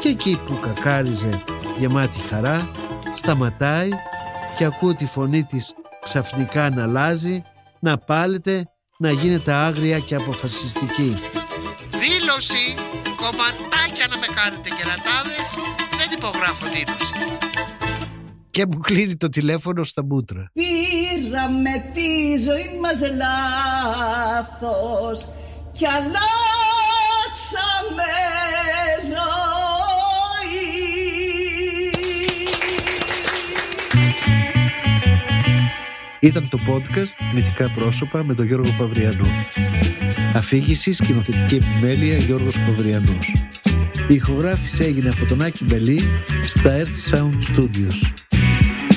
[0.00, 1.44] Και εκεί που κακάριζε
[1.78, 2.70] γεμάτη χαρά,
[3.10, 3.88] σταματάει
[4.56, 7.42] και ακούω τη φωνή της ξαφνικά να αλλάζει,
[7.80, 8.64] να πάλεται,
[8.98, 11.14] να γίνεται άγρια και αποφασιστική.
[11.90, 12.74] Δήλωση,
[13.16, 15.48] κομματάκια να με κάνετε κερατάδες,
[15.98, 17.14] δεν υπογράφω δήλωση.
[18.50, 20.50] Και μου κλείνει το τηλέφωνο στα μπούτρα.
[21.14, 23.00] Πήραμε τη ζωή μας
[24.60, 25.28] λάθος
[25.72, 26.22] κι αλλάξαμε
[36.20, 39.26] Ήταν το podcast Μυθικά πρόσωπα με τον Γιώργο Παυριανό.
[40.34, 43.32] Αφήγηση σκηνοθετική επιμέλεια Γιώργος Παυριανός.
[44.08, 46.00] Η ηχογράφηση έγινε από τον Άκη Μπελή
[46.44, 48.33] στα Earth Sound Studios.